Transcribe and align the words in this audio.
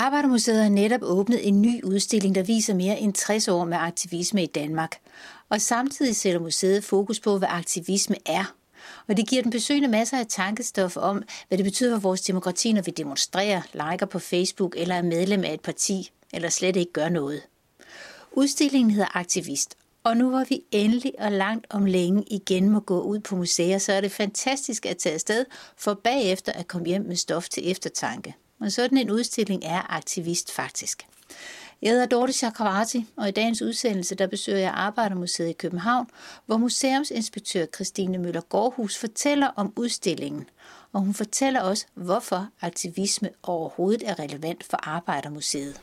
Arbejdermuseet 0.00 0.62
har 0.62 0.68
netop 0.68 1.00
åbnet 1.02 1.48
en 1.48 1.62
ny 1.62 1.82
udstilling, 1.82 2.34
der 2.34 2.42
viser 2.42 2.74
mere 2.74 2.98
end 2.98 3.14
60 3.14 3.48
år 3.48 3.64
med 3.64 3.76
aktivisme 3.76 4.42
i 4.42 4.46
Danmark. 4.46 4.96
Og 5.48 5.60
samtidig 5.60 6.16
sætter 6.16 6.40
museet 6.40 6.84
fokus 6.84 7.20
på, 7.20 7.38
hvad 7.38 7.48
aktivisme 7.50 8.16
er. 8.26 8.54
Og 9.08 9.16
det 9.16 9.28
giver 9.28 9.42
den 9.42 9.50
besøgende 9.50 9.88
masser 9.88 10.18
af 10.18 10.26
tankestof 10.26 10.96
om, 10.96 11.22
hvad 11.48 11.58
det 11.58 11.64
betyder 11.64 11.94
for 11.94 12.00
vores 12.00 12.20
demokrati, 12.20 12.72
når 12.72 12.82
vi 12.82 12.90
demonstrerer, 12.90 13.62
liker 13.90 14.06
på 14.06 14.18
Facebook 14.18 14.74
eller 14.76 14.94
er 14.94 15.02
medlem 15.02 15.44
af 15.44 15.54
et 15.54 15.60
parti, 15.60 16.10
eller 16.32 16.48
slet 16.48 16.76
ikke 16.76 16.92
gør 16.92 17.08
noget. 17.08 17.42
Udstillingen 18.32 18.90
hedder 18.90 19.16
Aktivist, 19.16 19.74
og 20.04 20.16
nu 20.16 20.30
hvor 20.30 20.44
vi 20.48 20.62
endelig 20.70 21.12
og 21.18 21.32
langt 21.32 21.66
om 21.70 21.84
længe 21.84 22.24
igen 22.30 22.70
må 22.70 22.80
gå 22.80 23.00
ud 23.00 23.20
på 23.20 23.36
museer, 23.36 23.78
så 23.78 23.92
er 23.92 24.00
det 24.00 24.12
fantastisk 24.12 24.86
at 24.86 24.96
tage 24.96 25.14
afsted 25.14 25.44
for 25.76 25.94
bagefter 25.94 26.52
at 26.52 26.68
komme 26.68 26.86
hjem 26.86 27.02
med 27.02 27.16
stof 27.16 27.48
til 27.48 27.70
eftertanke. 27.70 28.34
Men 28.60 28.70
sådan 28.70 28.98
en 28.98 29.10
udstilling 29.10 29.64
er 29.64 29.96
aktivist 29.96 30.52
faktisk. 30.52 31.06
Jeg 31.82 31.90
hedder 31.90 32.06
Dorte 32.06 32.32
Chakravarti, 32.32 33.06
og 33.16 33.28
i 33.28 33.30
dagens 33.30 33.62
udsendelse 33.62 34.14
der 34.14 34.26
besøger 34.26 34.58
jeg 34.58 34.70
Arbejdermuseet 34.70 35.48
i 35.48 35.52
København, 35.52 36.06
hvor 36.46 36.56
museumsinspektør 36.56 37.66
Christine 37.74 38.18
Møller 38.18 38.40
Gårdhus 38.40 38.98
fortæller 38.98 39.48
om 39.56 39.72
udstillingen. 39.76 40.48
Og 40.92 41.00
hun 41.00 41.14
fortæller 41.14 41.60
også, 41.60 41.86
hvorfor 41.94 42.48
aktivisme 42.60 43.28
overhovedet 43.42 44.08
er 44.10 44.18
relevant 44.18 44.64
for 44.64 44.88
Arbejdermuseet. 44.88 45.80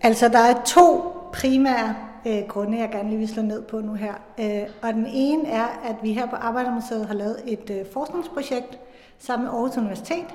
Altså, 0.00 0.28
der 0.28 0.38
er 0.38 0.64
to 0.64 1.12
primære 1.32 1.96
øh, 2.26 2.42
grunde, 2.48 2.78
jeg 2.78 2.90
gerne 2.90 3.08
lige 3.08 3.18
vil 3.18 3.28
slå 3.28 3.42
ned 3.42 3.62
på 3.62 3.80
nu 3.80 3.94
her. 3.94 4.14
Øh, 4.40 4.62
og 4.82 4.94
den 4.94 5.06
ene 5.06 5.48
er, 5.48 5.66
at 5.84 5.96
vi 6.02 6.12
her 6.12 6.26
på 6.26 6.36
Arbejdermuseet 6.36 7.06
har 7.06 7.14
lavet 7.14 7.42
et 7.46 7.70
øh, 7.70 7.86
forskningsprojekt 7.92 8.78
sammen 9.18 9.44
med 9.44 9.54
Aarhus 9.54 9.76
Universitet, 9.76 10.26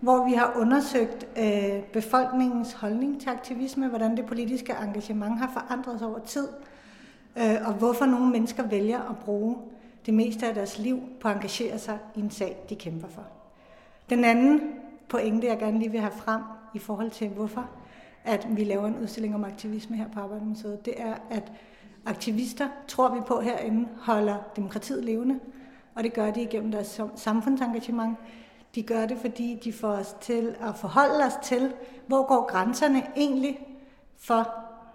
hvor 0.00 0.28
vi 0.28 0.32
har 0.32 0.52
undersøgt 0.56 1.26
øh, 1.38 1.82
befolkningens 1.92 2.72
holdning 2.72 3.20
til 3.20 3.28
aktivisme, 3.28 3.88
hvordan 3.88 4.16
det 4.16 4.26
politiske 4.26 4.74
engagement 4.82 5.38
har 5.38 5.50
forandret 5.52 5.98
sig 5.98 6.08
over 6.08 6.18
tid, 6.18 6.48
øh, 7.36 7.56
og 7.64 7.72
hvorfor 7.72 8.04
nogle 8.04 8.30
mennesker 8.30 8.62
vælger 8.62 9.10
at 9.10 9.18
bruge 9.18 9.56
det 10.06 10.14
meste 10.14 10.46
af 10.46 10.54
deres 10.54 10.78
liv 10.78 11.00
på 11.20 11.28
at 11.28 11.34
engagere 11.34 11.78
sig 11.78 11.98
i 12.14 12.20
en 12.20 12.30
sag, 12.30 12.56
de 12.68 12.74
kæmper 12.74 13.08
for. 13.08 13.22
Den 14.10 14.24
anden 14.24 14.60
pointe, 15.08 15.46
jeg 15.46 15.58
gerne 15.58 15.78
lige 15.78 15.90
vil 15.90 16.00
have 16.00 16.12
frem 16.12 16.40
i 16.74 16.78
forhold 16.78 17.10
til, 17.10 17.28
hvorfor 17.28 17.70
at 18.24 18.46
vi 18.50 18.64
laver 18.64 18.86
en 18.86 18.98
udstilling 19.02 19.34
om 19.34 19.44
aktivisme 19.44 19.96
her 19.96 20.08
på 20.08 20.20
Arbejdermuseet, 20.20 20.84
det 20.84 20.94
er, 20.96 21.14
at 21.30 21.52
aktivister, 22.06 22.68
tror 22.88 23.14
vi 23.14 23.20
på 23.26 23.40
herinde, 23.40 23.88
holder 24.00 24.36
demokratiet 24.56 25.04
levende, 25.04 25.40
og 25.94 26.04
det 26.04 26.12
gør 26.12 26.30
de 26.30 26.42
igennem 26.42 26.72
deres 26.72 27.00
samfundsengagement. 27.16 28.16
De 28.74 28.82
gør 28.82 29.06
det, 29.06 29.18
fordi 29.20 29.60
de 29.64 29.72
får 29.72 29.88
os 29.88 30.16
til 30.20 30.56
at 30.60 30.76
forholde 30.76 31.24
os 31.24 31.34
til, 31.42 31.72
hvor 32.06 32.26
går 32.26 32.46
grænserne 32.46 33.02
egentlig 33.16 33.66
for 34.18 34.54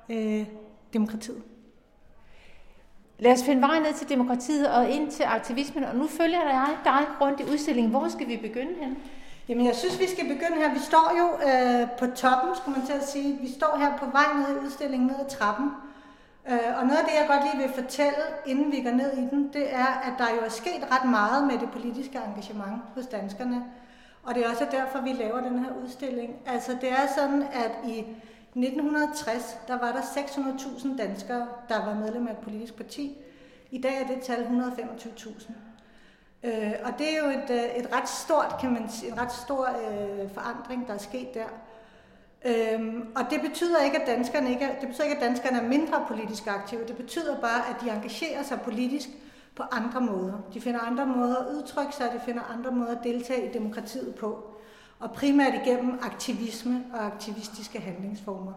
øh, 0.09 0.45
demokratiet. 0.93 1.43
Lad 3.19 3.31
os 3.31 3.43
finde 3.43 3.61
vej 3.61 3.79
ned 3.79 3.93
til 3.93 4.09
demokratiet 4.09 4.71
og 4.71 4.89
ind 4.89 5.11
til 5.11 5.23
aktivismen, 5.23 5.83
og 5.83 5.95
nu 5.95 6.07
følger 6.07 6.41
jeg 6.41 6.77
dig 6.83 7.05
rundt 7.21 7.39
i 7.39 7.43
udstillingen. 7.43 7.91
Hvor 7.91 8.07
skal 8.07 8.27
vi 8.27 8.37
begynde 8.37 8.73
hen? 8.81 8.97
Jamen, 9.49 9.65
jeg 9.65 9.75
synes, 9.75 9.99
vi 9.99 10.07
skal 10.07 10.27
begynde 10.27 10.55
her. 10.55 10.73
Vi 10.73 10.79
står 10.79 11.11
jo 11.19 11.27
øh, 11.49 11.87
på 11.99 12.15
toppen, 12.15 12.55
skulle 12.55 12.77
man 12.77 12.87
til 12.87 12.93
at 12.93 13.07
sige. 13.07 13.37
Vi 13.41 13.51
står 13.51 13.77
her 13.77 13.97
på 13.97 14.05
vej 14.05 14.25
ned 14.35 14.61
i 14.61 14.65
udstillingen, 14.65 15.07
ned 15.07 15.15
ad 15.19 15.29
trappen. 15.29 15.71
Øh, 16.49 16.77
og 16.79 16.85
noget 16.85 16.97
af 16.97 17.05
det, 17.05 17.13
jeg 17.13 17.25
godt 17.27 17.43
lige 17.43 17.63
vil 17.63 17.83
fortælle, 17.83 18.23
inden 18.45 18.71
vi 18.71 18.81
går 18.81 18.91
ned 18.91 19.13
i 19.13 19.21
den, 19.21 19.53
det 19.53 19.73
er, 19.73 19.85
at 19.85 20.13
der 20.17 20.29
jo 20.35 20.41
er 20.45 20.49
sket 20.49 20.87
ret 20.91 21.09
meget 21.09 21.47
med 21.47 21.57
det 21.59 21.71
politiske 21.71 22.19
engagement 22.27 22.81
hos 22.95 23.05
danskerne. 23.07 23.63
Og 24.23 24.35
det 24.35 24.45
er 24.45 24.49
også 24.49 24.67
derfor, 24.71 25.01
vi 25.01 25.13
laver 25.13 25.41
den 25.41 25.59
her 25.59 25.71
udstilling. 25.83 26.35
Altså, 26.45 26.77
det 26.81 26.91
er 26.91 27.07
sådan, 27.15 27.41
at 27.41 27.71
i 27.85 27.99
1960, 27.99 29.57
der 29.67 29.79
var 29.79 29.91
der 29.91 30.01
600.000 30.01 30.97
danskere, 30.97 31.47
der 31.69 31.85
var 31.85 31.93
medlem 31.93 32.27
af 32.27 32.31
et 32.31 32.37
politisk 32.37 32.75
parti. 32.75 33.17
I 33.71 33.81
dag 33.81 34.01
er 34.01 34.07
det 34.07 34.21
tal 34.23 34.43
125.000. 34.43 35.51
Øh, 36.43 36.73
og 36.83 36.93
det 36.97 37.13
er 37.13 37.23
jo 37.23 37.29
et, 37.29 37.49
øh, 37.49 37.83
et 37.83 37.93
ret 37.93 38.09
stort, 38.09 38.55
kan 38.61 38.73
man 38.73 38.89
sige, 38.89 39.11
en 39.11 39.21
ret 39.21 39.31
stor 39.31 39.65
øh, 39.65 40.31
forandring, 40.31 40.87
der 40.87 40.93
er 40.93 40.97
sket 40.97 41.33
der. 41.33 41.45
Øhm, 42.45 43.07
og 43.15 43.23
det 43.29 43.41
betyder 43.41 43.83
ikke, 43.83 44.01
at 44.01 44.07
danskerne 44.07 44.49
ikke 44.49 44.65
er, 44.65 44.79
det 44.79 44.87
betyder 44.87 45.03
ikke, 45.03 45.15
at 45.15 45.23
danskerne 45.23 45.57
er 45.57 45.67
mindre 45.67 46.05
politisk 46.07 46.47
aktive. 46.47 46.87
Det 46.87 46.97
betyder 46.97 47.41
bare, 47.41 47.69
at 47.69 47.75
de 47.81 47.89
engagerer 47.89 48.43
sig 48.43 48.61
politisk 48.61 49.09
på 49.55 49.63
andre 49.71 50.01
måder. 50.01 50.33
De 50.53 50.61
finder 50.61 50.79
andre 50.79 51.05
måder 51.05 51.35
at 51.35 51.55
udtrykke 51.55 51.95
sig, 51.95 52.11
de 52.13 52.19
finder 52.25 52.43
andre 52.57 52.71
måder 52.71 52.97
at 52.97 53.03
deltage 53.03 53.49
i 53.49 53.53
demokratiet 53.53 54.15
på. 54.15 54.55
Og 54.99 55.11
primært 55.11 55.53
igennem 55.65 55.99
aktivisme 56.01 56.85
og 56.93 57.05
aktivistiske 57.05 57.79
handlingsformer. 57.79 58.53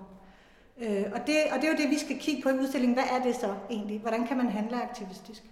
Øh, 0.78 1.04
og, 1.14 1.26
det, 1.26 1.36
og 1.52 1.60
det 1.60 1.64
er 1.64 1.72
jo 1.72 1.76
det, 1.82 1.90
vi 1.90 1.98
skal 1.98 2.18
kigge 2.18 2.42
på 2.42 2.48
i 2.48 2.58
udstillingen. 2.58 2.94
Hvad 2.94 3.18
er 3.18 3.22
det 3.22 3.36
så 3.36 3.54
egentlig? 3.70 4.00
Hvordan 4.00 4.26
kan 4.26 4.36
man 4.36 4.48
handle 4.48 4.82
aktivistisk? 4.82 5.42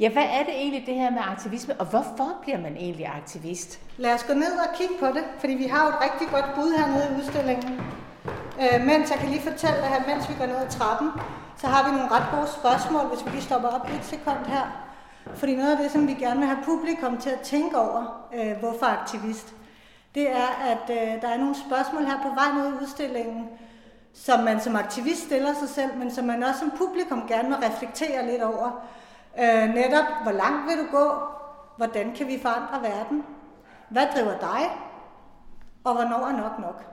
Ja, 0.00 0.08
hvad 0.08 0.22
er 0.22 0.44
det 0.44 0.54
egentlig 0.54 0.86
det 0.86 0.94
her 0.94 1.10
med 1.10 1.20
aktivisme, 1.20 1.74
og 1.78 1.86
hvorfor 1.86 2.28
bliver 2.42 2.58
man 2.58 2.76
egentlig 2.76 3.06
aktivist? 3.06 3.80
Lad 3.96 4.14
os 4.14 4.24
gå 4.24 4.34
ned 4.34 4.52
og 4.52 4.76
kigge 4.76 4.94
på 5.00 5.06
det, 5.06 5.24
fordi 5.38 5.52
vi 5.52 5.64
har 5.64 5.82
jo 5.84 5.88
et 5.88 6.00
rigtig 6.00 6.28
godt 6.28 6.54
bud 6.54 6.78
hernede 6.78 7.06
i 7.10 7.18
udstillingen. 7.18 7.80
Øh, 8.62 8.86
mens 8.86 9.10
jeg 9.10 9.18
kan 9.18 9.28
lige 9.28 9.42
fortælle 9.42 9.76
dig 9.76 9.88
her, 9.88 10.02
mens 10.14 10.28
vi 10.28 10.34
går 10.38 10.46
ned 10.46 10.56
ad 10.56 10.70
trappen, 10.70 11.10
så 11.56 11.66
har 11.66 11.84
vi 11.84 11.96
nogle 11.96 12.10
ret 12.10 12.26
gode 12.34 12.48
spørgsmål, 12.58 13.04
hvis 13.06 13.24
vi 13.24 13.30
lige 13.30 13.42
stopper 13.42 13.68
op 13.68 13.88
et 13.88 14.04
sekund 14.04 14.46
her. 14.46 14.66
Fordi 15.34 15.56
noget 15.56 15.70
af 15.70 15.78
det, 15.78 15.90
som 15.90 16.08
vi 16.08 16.14
gerne 16.14 16.40
vil 16.40 16.48
have 16.48 16.64
publikum 16.64 17.18
til 17.18 17.30
at 17.30 17.40
tænke 17.40 17.78
over, 17.78 18.26
øh, 18.34 18.52
hvorfor 18.60 18.86
aktivist, 18.86 19.54
det 20.14 20.30
er, 20.30 20.50
at 20.72 20.90
øh, 20.90 21.22
der 21.22 21.28
er 21.28 21.38
nogle 21.38 21.56
spørgsmål 21.66 22.04
her 22.04 22.22
på 22.22 22.28
vej 22.28 22.50
ned 22.56 22.68
i 22.68 22.82
udstillingen, 22.82 23.48
som 24.14 24.40
man 24.40 24.60
som 24.60 24.76
aktivist 24.76 25.22
stiller 25.26 25.54
sig 25.60 25.68
selv, 25.68 25.96
men 25.98 26.10
som 26.10 26.24
man 26.24 26.42
også 26.42 26.60
som 26.60 26.70
publikum 26.70 27.22
gerne 27.28 27.48
vil 27.48 27.56
reflektere 27.56 28.26
lidt 28.26 28.42
over. 28.42 28.70
Øh, 29.40 29.74
netop, 29.74 30.04
hvor 30.22 30.32
langt 30.32 30.66
vil 30.68 30.78
du 30.78 30.96
gå? 30.96 31.12
Hvordan 31.76 32.14
kan 32.16 32.26
vi 32.26 32.38
forandre 32.42 32.90
verden? 32.90 33.24
Hvad 33.88 34.06
driver 34.16 34.38
dig? 34.38 34.60
Og 35.84 35.94
hvornår 35.94 36.26
er 36.26 36.36
nok 36.36 36.58
nok? 36.58 36.84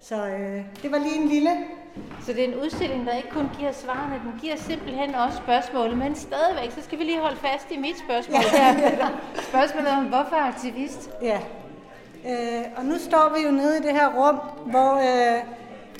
Så 0.00 0.26
øh, 0.26 0.64
det 0.82 0.92
var 0.92 0.98
lige 0.98 1.22
en 1.22 1.28
lille... 1.28 1.50
Så 2.20 2.32
det 2.32 2.44
er 2.44 2.48
en 2.48 2.60
udstilling, 2.60 3.06
der 3.06 3.12
ikke 3.12 3.30
kun 3.30 3.50
giver 3.58 3.72
svarene, 3.72 4.14
den 4.14 4.40
giver 4.40 4.56
simpelthen 4.56 5.14
også 5.14 5.38
spørgsmålet, 5.38 5.98
men 5.98 6.14
stadigvæk, 6.14 6.70
så 6.70 6.82
skal 6.82 6.98
vi 6.98 7.04
lige 7.04 7.20
holde 7.20 7.36
fast 7.36 7.70
i 7.70 7.76
mit 7.76 7.98
spørgsmål 7.98 8.40
ja. 8.52 8.74
her. 8.74 9.08
Spørgsmålet 9.42 9.88
om, 9.88 10.04
hvorfor 10.04 10.36
aktivist? 10.36 11.10
Ja, 11.22 11.40
øh, 12.26 12.64
og 12.76 12.84
nu 12.84 12.98
står 12.98 13.32
vi 13.36 13.44
jo 13.44 13.50
nede 13.50 13.78
i 13.78 13.82
det 13.82 13.92
her 13.92 14.08
rum, 14.08 14.40
hvor 14.70 14.94
øh, 14.94 15.42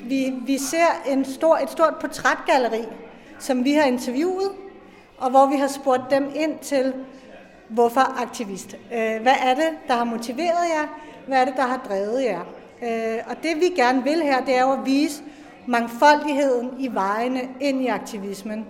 vi, 0.09 0.33
vi 0.45 0.57
ser 0.57 0.87
en 1.05 1.25
stor, 1.25 1.57
et 1.57 1.69
stort 1.69 1.95
portrætgalleri, 2.01 2.85
som 3.39 3.63
vi 3.63 3.73
har 3.73 3.83
interviewet, 3.83 4.51
og 5.17 5.29
hvor 5.29 5.45
vi 5.45 5.55
har 5.55 5.67
spurgt 5.67 6.01
dem 6.11 6.31
ind 6.35 6.59
til, 6.59 6.93
hvorfor 7.69 8.21
aktivist. 8.21 8.77
Øh, 8.93 9.21
hvad 9.21 9.35
er 9.43 9.55
det, 9.55 9.69
der 9.87 9.93
har 9.93 10.03
motiveret 10.03 10.69
jer? 10.75 10.87
Hvad 11.27 11.41
er 11.41 11.45
det, 11.45 11.53
der 11.55 11.61
har 11.61 11.85
drevet 11.89 12.23
jer? 12.23 12.41
Øh, 12.83 13.19
og 13.29 13.35
det 13.43 13.55
vi 13.55 13.69
gerne 13.75 14.03
vil 14.03 14.21
her, 14.21 14.45
det 14.45 14.55
er 14.55 14.61
jo 14.61 14.71
at 14.71 14.85
vise 14.85 15.23
mangfoldigheden 15.67 16.69
i 16.79 16.87
vejene 16.93 17.41
ind 17.61 17.81
i 17.81 17.87
aktivismen. 17.87 18.65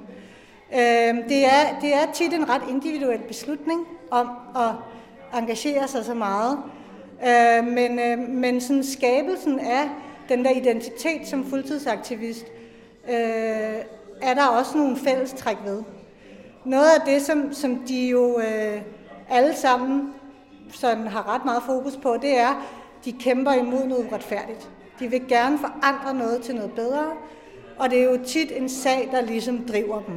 Øh, 0.74 1.16
det, 1.30 1.46
er, 1.46 1.80
det 1.82 1.94
er 1.94 2.12
tit 2.14 2.34
en 2.34 2.50
ret 2.50 2.62
individuel 2.70 3.20
beslutning 3.20 3.88
om 4.12 4.30
at 4.56 4.72
engagere 5.40 5.88
sig 5.88 6.06
så 6.06 6.14
meget. 6.14 6.60
Men, 7.64 8.00
men 8.42 8.62
sådan 8.62 8.84
skabelsen 8.84 9.60
af 9.60 9.90
den 10.30 10.46
der 10.46 10.52
identitet 10.52 11.28
som 11.28 11.46
fuldtidsaktivist, 11.50 12.46
er 14.22 14.34
der 14.34 14.48
også 14.48 14.78
nogle 14.78 14.98
fællestræk 14.98 15.58
ved. 15.66 15.84
Noget 16.66 16.90
af 16.90 17.02
det, 17.06 17.22
som, 17.22 17.54
som 17.54 17.76
de 17.76 18.08
jo 18.08 18.40
øh, 18.40 18.82
alle 19.30 19.56
sammen 19.56 20.14
sådan 20.74 21.08
har 21.08 21.36
ret 21.36 21.46
meget 21.46 21.64
fokus 21.64 21.98
på, 21.98 22.18
det 22.22 22.40
er, 22.40 22.66
de 23.06 23.12
kæmper 23.12 23.54
imod 23.54 23.86
noget 23.86 24.08
uretfærdigt. 24.08 24.70
De 25.00 25.08
vil 25.08 25.28
gerne 25.28 25.60
forandre 25.60 26.14
noget 26.14 26.42
til 26.42 26.56
noget 26.56 26.72
bedre, 26.72 27.06
og 27.78 27.90
det 27.90 28.00
er 28.00 28.04
jo 28.04 28.20
tit 28.26 28.52
en 28.56 28.70
sag, 28.70 29.10
der 29.12 29.22
ligesom 29.22 29.66
driver 29.66 30.02
dem. 30.02 30.16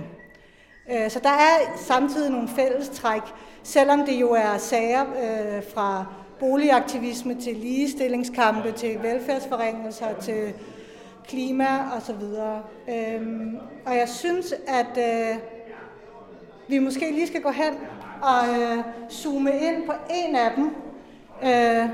Øh, 0.93 1.11
så 1.11 1.21
der 1.23 1.31
er 1.31 1.77
samtidig 1.77 2.31
nogle 2.31 2.49
fællestræk, 2.49 3.23
selvom 3.63 4.07
det 4.07 4.21
jo 4.21 4.33
er 4.33 4.59
sager 4.59 5.03
øh, 5.03 5.63
fra 5.75 6.07
boligaktivisme 6.41 7.41
til 7.41 7.57
ligestillingskampe, 7.57 8.73
til 8.73 9.03
velfærdsforringelser, 9.03 10.07
til 10.21 10.55
klima 11.29 11.67
osv. 11.97 12.23
Øhm, 12.89 13.57
og 13.87 13.97
jeg 13.97 14.09
synes, 14.09 14.55
at 14.67 14.99
øh, 14.99 15.37
vi 16.69 16.79
måske 16.79 17.11
lige 17.11 17.27
skal 17.27 17.43
gå 17.43 17.51
hen 17.51 17.75
og 18.23 18.61
øh, 18.61 18.85
zoome 19.11 19.51
ind 19.51 19.87
på 19.87 19.93
en 20.11 20.37
af 20.37 20.51
dem, 20.57 20.71
øh, 21.45 21.89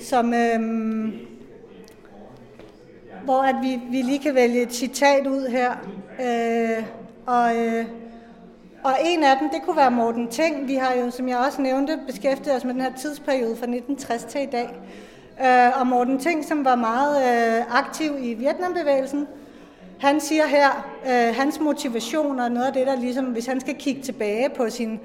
som, 0.00 0.34
øh, 0.34 0.60
hvor 3.24 3.42
at 3.42 3.56
vi, 3.62 3.80
vi 3.90 4.02
lige 4.02 4.18
kan 4.18 4.34
vælge 4.34 4.62
et 4.62 4.72
citat 4.72 5.26
ud 5.26 5.48
her. 5.48 5.72
Øh, 6.20 6.84
og, 7.26 7.56
øh, 7.56 7.84
og 8.84 8.92
en 9.04 9.24
af 9.24 9.36
dem, 9.40 9.50
det 9.50 9.62
kunne 9.62 9.76
være 9.76 9.90
Morten 9.90 10.28
Ting. 10.28 10.68
Vi 10.68 10.74
har 10.74 10.94
jo, 10.94 11.10
som 11.10 11.28
jeg 11.28 11.38
også 11.38 11.62
nævnte, 11.62 11.98
beskæftiget 12.06 12.56
os 12.56 12.64
med 12.64 12.74
den 12.74 12.82
her 12.82 12.92
tidsperiode 12.92 13.56
fra 13.56 13.66
1960 13.66 14.24
til 14.24 14.42
i 14.42 14.46
dag. 14.46 14.70
Øh, 15.44 15.80
og 15.80 15.86
Morten 15.86 16.18
Ting, 16.18 16.44
som 16.44 16.64
var 16.64 16.74
meget 16.74 17.16
øh, 17.16 17.78
aktiv 17.78 18.12
i 18.20 18.34
Vietnambevægelsen, 18.34 19.26
han 20.02 20.20
siger 20.20 20.46
her, 20.46 20.68
øh, 21.06 21.34
hans 21.36 21.60
motivation 21.60 22.40
og 22.40 22.50
noget 22.50 22.66
af 22.66 22.72
det, 22.72 22.86
der 22.86 22.96
ligesom, 22.96 23.24
hvis 23.24 23.46
han 23.46 23.60
skal 23.60 23.74
kigge 23.74 24.02
tilbage 24.02 24.50
på 24.50 24.70
sin, 24.70 25.00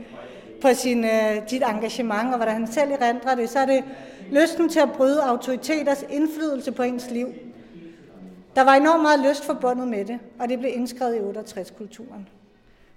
på 0.62 0.68
sin, 0.74 1.06
øh, 1.06 1.50
dit 1.50 1.64
engagement 1.64 2.30
og 2.30 2.36
hvordan 2.36 2.54
han 2.54 2.68
selv 2.68 2.92
erindrer 2.92 3.36
det, 3.36 3.50
så 3.50 3.60
er 3.60 3.66
det 3.66 3.84
lysten 4.32 4.70
til 4.70 4.80
at 4.80 4.92
bryde 4.92 5.24
autoriteters 5.24 6.06
indflydelse 6.10 6.72
på 6.72 6.84
ens 6.84 7.12
liv. 7.12 7.28
Der 8.56 8.64
var 8.64 8.74
enormt 8.74 9.02
meget 9.02 9.20
lyst 9.30 9.46
forbundet 9.46 9.88
med 9.88 10.06
det, 10.06 10.20
og 10.40 10.50
det 10.50 10.60
blev 10.60 10.72
indskrevet 10.74 11.16
i 11.16 11.20
68-kulturen. 11.20 12.28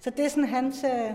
Så 0.00 0.10
det 0.10 0.24
er 0.24 0.28
sådan 0.28 0.44
hans... 0.44 0.84
Øh... 0.84 1.10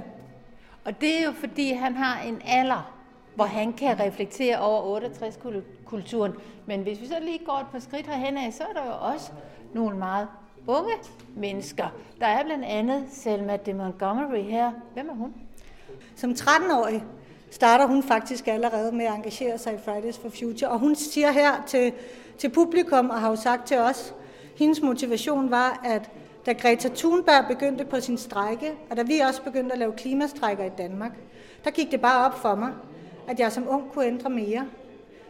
Og 0.85 1.01
det 1.01 1.19
er 1.19 1.23
jo 1.23 1.31
fordi, 1.31 1.71
han 1.71 1.95
har 1.95 2.21
en 2.21 2.41
alder, 2.45 2.95
hvor 3.35 3.45
han 3.45 3.73
kan 3.73 3.99
reflektere 3.99 4.59
over 4.59 4.99
68-kulturen. 4.99 6.33
Men 6.65 6.81
hvis 6.81 7.01
vi 7.01 7.07
så 7.07 7.15
lige 7.21 7.39
går 7.45 7.53
et 7.53 7.67
par 7.71 7.79
skridt 7.79 8.07
herhen 8.07 8.37
af, 8.37 8.53
så 8.53 8.63
er 8.63 8.73
der 8.73 8.85
jo 8.85 9.13
også 9.13 9.31
nogle 9.73 9.97
meget 9.97 10.27
unge 10.67 10.93
mennesker. 11.35 11.85
Der 12.19 12.25
er 12.25 12.43
blandt 12.43 12.65
andet 12.65 13.03
Selma 13.11 13.57
de 13.57 13.73
Montgomery 13.73 14.41
her. 14.41 14.71
Hvem 14.93 15.09
er 15.09 15.13
hun? 15.13 15.33
Som 16.15 16.31
13-årig 16.31 17.03
starter 17.51 17.85
hun 17.87 18.03
faktisk 18.03 18.47
allerede 18.47 18.95
med 18.95 19.05
at 19.05 19.13
engagere 19.13 19.57
sig 19.57 19.73
i 19.73 19.77
Fridays 19.85 20.17
for 20.17 20.29
Future. 20.29 20.69
Og 20.69 20.79
hun 20.79 20.95
siger 20.95 21.31
her 21.31 21.63
til, 21.67 21.93
til 22.37 22.49
publikum, 22.49 23.09
og 23.09 23.21
har 23.21 23.29
jo 23.29 23.35
sagt 23.35 23.67
til 23.67 23.77
os, 23.77 24.13
hendes 24.55 24.81
motivation 24.81 25.51
var, 25.51 25.81
at 25.85 26.09
da 26.45 26.53
Greta 26.53 26.89
Thunberg 26.95 27.45
begyndte 27.47 27.85
på 27.85 27.99
sin 27.99 28.17
strække, 28.17 28.71
og 28.89 28.97
da 28.97 29.01
vi 29.01 29.19
også 29.19 29.41
begyndte 29.41 29.73
at 29.73 29.79
lave 29.79 29.93
klimastrækker 29.93 30.63
i 30.63 30.71
Danmark, 30.77 31.11
der 31.63 31.71
gik 31.71 31.91
det 31.91 32.01
bare 32.01 32.25
op 32.25 32.39
for 32.39 32.55
mig, 32.55 32.73
at 33.27 33.39
jeg 33.39 33.51
som 33.51 33.67
ung 33.69 33.91
kunne 33.91 34.05
ændre 34.05 34.29
mere. 34.29 34.67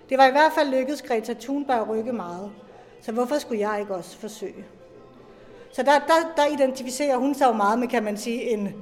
Det 0.10 0.18
var 0.18 0.28
i 0.28 0.32
hvert 0.32 0.52
fald 0.52 0.70
lykkedes 0.70 1.02
Greta 1.02 1.34
Thunberg 1.34 1.82
at 1.82 1.90
rykke 1.90 2.14
meget. 2.14 2.52
Så 3.02 3.12
hvorfor 3.12 3.38
skulle 3.38 3.70
jeg 3.70 3.80
ikke 3.80 3.96
også 3.96 4.18
forsøge? 4.18 4.66
Så 5.76 5.84
der, 5.84 6.00
der, 6.00 6.34
der 6.38 6.46
identificerer 6.54 7.18
hun 7.18 7.36
sig 7.36 7.48
jo 7.48 7.54
meget 7.54 7.80
med, 7.80 7.88
kan 7.88 8.04
man 8.04 8.18
sige, 8.18 8.42
en 8.42 8.74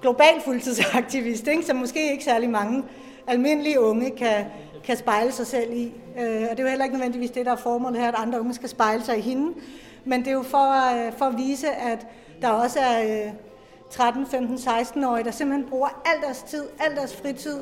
global 0.00 0.40
fuldtidsaktivist, 0.44 1.46
ikke? 1.46 1.62
som 1.62 1.76
måske 1.76 2.12
ikke 2.12 2.24
særlig 2.24 2.50
mange 2.50 2.84
almindelige 3.26 3.80
unge 3.80 4.10
kan, 4.10 4.44
kan 4.84 4.96
spejle 4.96 5.32
sig 5.32 5.46
selv 5.46 5.72
i. 5.72 5.92
Øh, 6.18 6.42
og 6.50 6.50
det 6.50 6.58
er 6.58 6.62
jo 6.62 6.68
heller 6.68 6.84
ikke 6.84 6.96
nødvendigvis 6.96 7.30
det, 7.30 7.46
der 7.46 7.52
er 7.52 7.56
formålet 7.56 8.00
her, 8.00 8.08
at 8.08 8.14
andre 8.18 8.40
unge 8.40 8.54
skal 8.54 8.68
spejle 8.68 9.04
sig 9.04 9.18
i 9.18 9.20
hende. 9.20 9.52
Men 10.04 10.20
det 10.20 10.28
er 10.28 10.32
jo 10.32 10.42
for, 10.42 11.06
øh, 11.06 11.12
for 11.12 11.24
at 11.24 11.36
vise, 11.36 11.70
at 11.70 12.06
der 12.42 12.48
også 12.48 12.80
er 12.80 13.26
øh, 13.26 13.32
13, 13.90 14.26
15, 14.26 14.56
16-årige, 14.56 15.24
der 15.24 15.30
simpelthen 15.30 15.70
bruger 15.70 16.02
al 16.14 16.22
deres 16.22 16.42
tid, 16.42 16.64
al 16.80 16.96
deres 16.96 17.16
fritid 17.16 17.58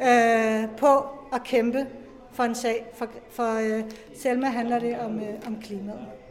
øh, 0.00 0.68
på 0.76 1.06
at 1.32 1.44
kæmpe 1.44 1.86
for 2.32 2.44
en 2.44 2.54
sag. 2.54 2.86
For, 2.94 3.06
for 3.30 3.76
øh, 3.76 3.84
Selma 4.16 4.46
handler 4.46 4.78
det 4.78 4.98
om, 4.98 5.18
øh, 5.18 5.34
om 5.46 5.56
klimaet. 5.62 6.23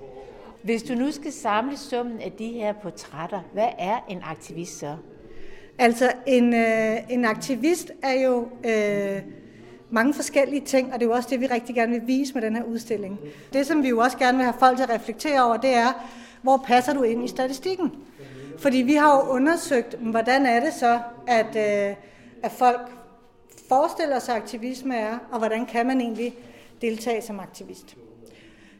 Hvis 0.63 0.83
du 0.83 0.94
nu 0.94 1.12
skal 1.12 1.31
samle 1.31 1.77
summen 1.77 2.21
af 2.21 2.31
de 2.31 2.48
her 2.48 2.74
portrætter, 2.74 3.42
hvad 3.54 3.68
er 3.80 4.06
en 4.10 4.21
aktivist 4.24 4.80
så? 4.80 4.95
Altså, 5.77 6.12
en, 6.27 6.54
øh, 6.54 6.98
en 7.10 7.25
aktivist 7.25 7.92
er 8.04 8.13
jo 8.13 8.48
øh, 8.65 9.21
mange 9.89 10.13
forskellige 10.13 10.62
ting, 10.62 10.94
og 10.94 11.00
det 11.00 11.06
er 11.06 11.10
jo 11.10 11.15
også 11.15 11.30
det, 11.31 11.39
vi 11.39 11.45
rigtig 11.45 11.75
gerne 11.75 11.92
vil 11.92 12.07
vise 12.07 12.33
med 12.33 12.42
den 12.42 12.56
her 12.56 12.63
udstilling. 12.63 13.19
Det, 13.54 13.65
som 13.65 13.83
vi 13.83 13.89
jo 13.89 14.00
også 14.00 14.18
gerne 14.18 14.38
vil 14.38 14.44
have 14.44 14.56
folk 14.60 14.77
til 14.77 14.83
at 14.83 14.89
reflektere 14.89 15.45
over, 15.45 15.57
det 15.57 15.74
er, 15.74 16.07
hvor 16.42 16.63
passer 16.68 16.94
du 16.94 17.04
ind 17.04 17.25
i 17.25 17.27
statistikken? 17.27 17.92
Fordi 18.57 18.77
vi 18.77 18.94
har 18.94 19.15
jo 19.15 19.30
undersøgt, 19.30 19.94
hvordan 20.00 20.45
er 20.45 20.60
det 20.60 20.74
så, 20.74 21.00
at, 21.27 21.56
øh, 21.56 21.95
at 22.44 22.51
folk 22.51 22.92
forestiller 23.69 24.19
sig, 24.19 24.36
aktivisme 24.36 24.95
er, 24.95 25.18
og 25.31 25.38
hvordan 25.38 25.65
kan 25.65 25.88
man 25.88 26.01
egentlig 26.01 26.36
deltage 26.81 27.21
som 27.21 27.39
aktivist. 27.39 27.95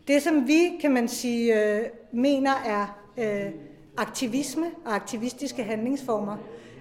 Det, 0.08 0.22
som 0.22 0.48
vi, 0.48 0.78
kan 0.82 0.92
man 0.92 1.08
sige, 1.08 1.64
øh, 1.64 1.86
mener 2.12 2.52
er 2.66 3.00
øh, 3.18 3.52
aktivisme 3.98 4.66
og 4.86 4.96
aktivistiske 4.96 5.64
handlingsformer, 5.64 6.38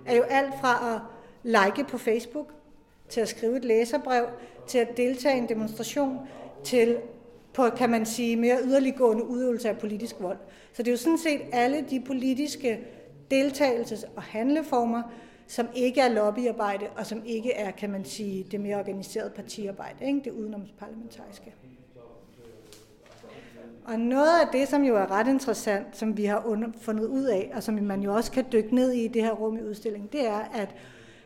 er 0.07 0.17
jo 0.17 0.23
alt 0.23 0.55
fra 0.61 0.95
at 0.95 1.01
like 1.45 1.85
på 1.85 1.99
Facebook, 1.99 2.47
til 3.09 3.21
at 3.21 3.29
skrive 3.29 3.57
et 3.57 3.65
læserbrev, 3.65 4.27
til 4.67 4.79
at 4.79 4.97
deltage 4.97 5.35
i 5.37 5.39
en 5.39 5.49
demonstration, 5.49 6.19
til 6.65 6.97
på, 7.55 7.71
kan 7.77 7.91
man 7.91 8.07
sige, 8.07 8.37
mere 8.37 8.59
yderliggående 8.65 9.25
udøvelse 9.25 9.69
af 9.69 9.79
politisk 9.79 10.17
vold. 10.21 10.39
Så 10.73 10.83
det 10.83 10.89
er 10.89 10.93
jo 10.93 10.99
sådan 10.99 11.19
set 11.19 11.41
alle 11.53 11.85
de 11.91 12.01
politiske 12.01 12.81
deltagelses- 13.35 14.07
og 14.17 14.23
handleformer, 14.23 15.03
som 15.47 15.67
ikke 15.75 16.01
er 16.01 16.09
lobbyarbejde, 16.09 16.87
og 16.97 17.07
som 17.07 17.23
ikke 17.27 17.53
er, 17.53 17.71
kan 17.71 17.91
man 17.91 18.05
sige, 18.05 18.47
det 18.51 18.61
mere 18.61 18.77
organiserede 18.77 19.31
partiarbejde, 19.31 20.07
ikke? 20.07 20.21
det 20.25 20.31
udenomsparlamentariske. 20.31 21.55
Og 23.85 24.01
noget 24.01 24.41
af 24.41 24.49
det, 24.53 24.69
som 24.69 24.85
jo 24.85 24.97
er 24.97 25.11
ret 25.11 25.29
interessant, 25.29 25.97
som 25.97 26.17
vi 26.17 26.25
har 26.25 26.43
under, 26.47 26.69
fundet 26.81 27.05
ud 27.05 27.25
af, 27.25 27.51
og 27.55 27.63
som 27.63 27.75
man 27.75 28.03
jo 28.03 28.15
også 28.15 28.33
kan 28.33 28.45
dykke 28.53 28.75
ned 28.75 28.93
i 28.93 29.05
i 29.05 29.09
det 29.09 29.23
her 29.23 29.33
rum 29.33 29.57
i 29.57 29.63
udstillingen, 29.63 30.09
det 30.13 30.27
er, 30.27 30.41
at 30.55 30.75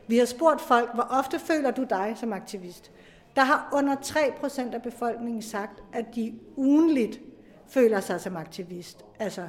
vi 0.07 0.19
har 0.19 0.27
spurgt 0.27 0.61
folk, 0.61 0.95
hvor 0.95 1.07
ofte 1.11 1.39
føler 1.39 1.71
du 1.71 1.87
dig 1.91 2.15
som 2.17 2.33
aktivist? 2.33 2.91
Der 3.37 3.43
har 3.43 3.69
under 3.73 3.97
3% 3.97 4.75
af 4.75 4.83
befolkningen 4.83 5.43
sagt, 5.43 5.83
at 5.93 6.15
de 6.15 6.35
ugenligt 6.57 7.21
føler 7.69 8.01
sig 8.01 8.21
som 8.21 8.37
aktivist. 8.37 9.05
Altså 9.19 9.49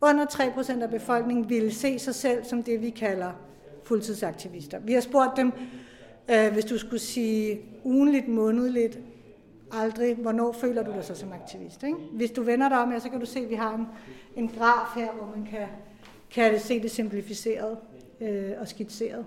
under 0.00 0.26
3% 0.26 0.82
af 0.82 0.90
befolkningen 0.90 1.48
ville 1.48 1.74
se 1.74 1.98
sig 1.98 2.14
selv 2.14 2.44
som 2.44 2.62
det, 2.62 2.82
vi 2.82 2.90
kalder 2.90 3.32
fuldtidsaktivister. 3.84 4.78
Vi 4.78 4.92
har 4.92 5.00
spurgt 5.00 5.36
dem, 5.36 5.52
øh, 6.30 6.52
hvis 6.52 6.64
du 6.64 6.78
skulle 6.78 7.00
sige 7.00 7.60
ugenligt, 7.84 8.28
månedligt, 8.28 8.98
aldrig, 9.82 10.14
hvornår 10.14 10.52
føler 10.52 10.82
du 10.82 10.92
dig 10.92 11.04
så 11.04 11.14
som 11.14 11.32
aktivist. 11.32 11.82
Ikke? 11.82 11.96
Hvis 12.12 12.30
du 12.30 12.42
vender 12.42 12.68
dig 12.68 12.78
om 12.78 12.90
her, 12.90 12.98
så 12.98 13.08
kan 13.08 13.20
du 13.20 13.26
se, 13.26 13.38
at 13.38 13.50
vi 13.50 13.54
har 13.54 13.74
en, 13.74 13.86
en 14.36 14.48
graf 14.48 14.94
her, 14.96 15.12
hvor 15.12 15.36
man 15.36 15.46
kan, 15.46 15.66
kan 16.30 16.60
se 16.60 16.82
det 16.82 16.90
simplificeret 16.90 17.78
øh, 18.20 18.50
og 18.60 18.68
skitseret. 18.68 19.24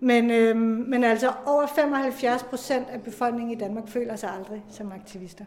Men, 0.00 0.30
øh, 0.30 0.56
men 0.56 1.04
altså 1.04 1.32
over 1.46 1.66
75 1.66 2.42
procent 2.42 2.86
af 2.90 3.02
befolkningen 3.02 3.56
i 3.56 3.60
Danmark 3.60 3.88
føler 3.88 4.16
sig 4.16 4.30
aldrig 4.30 4.64
som 4.70 4.92
aktivister. 4.92 5.44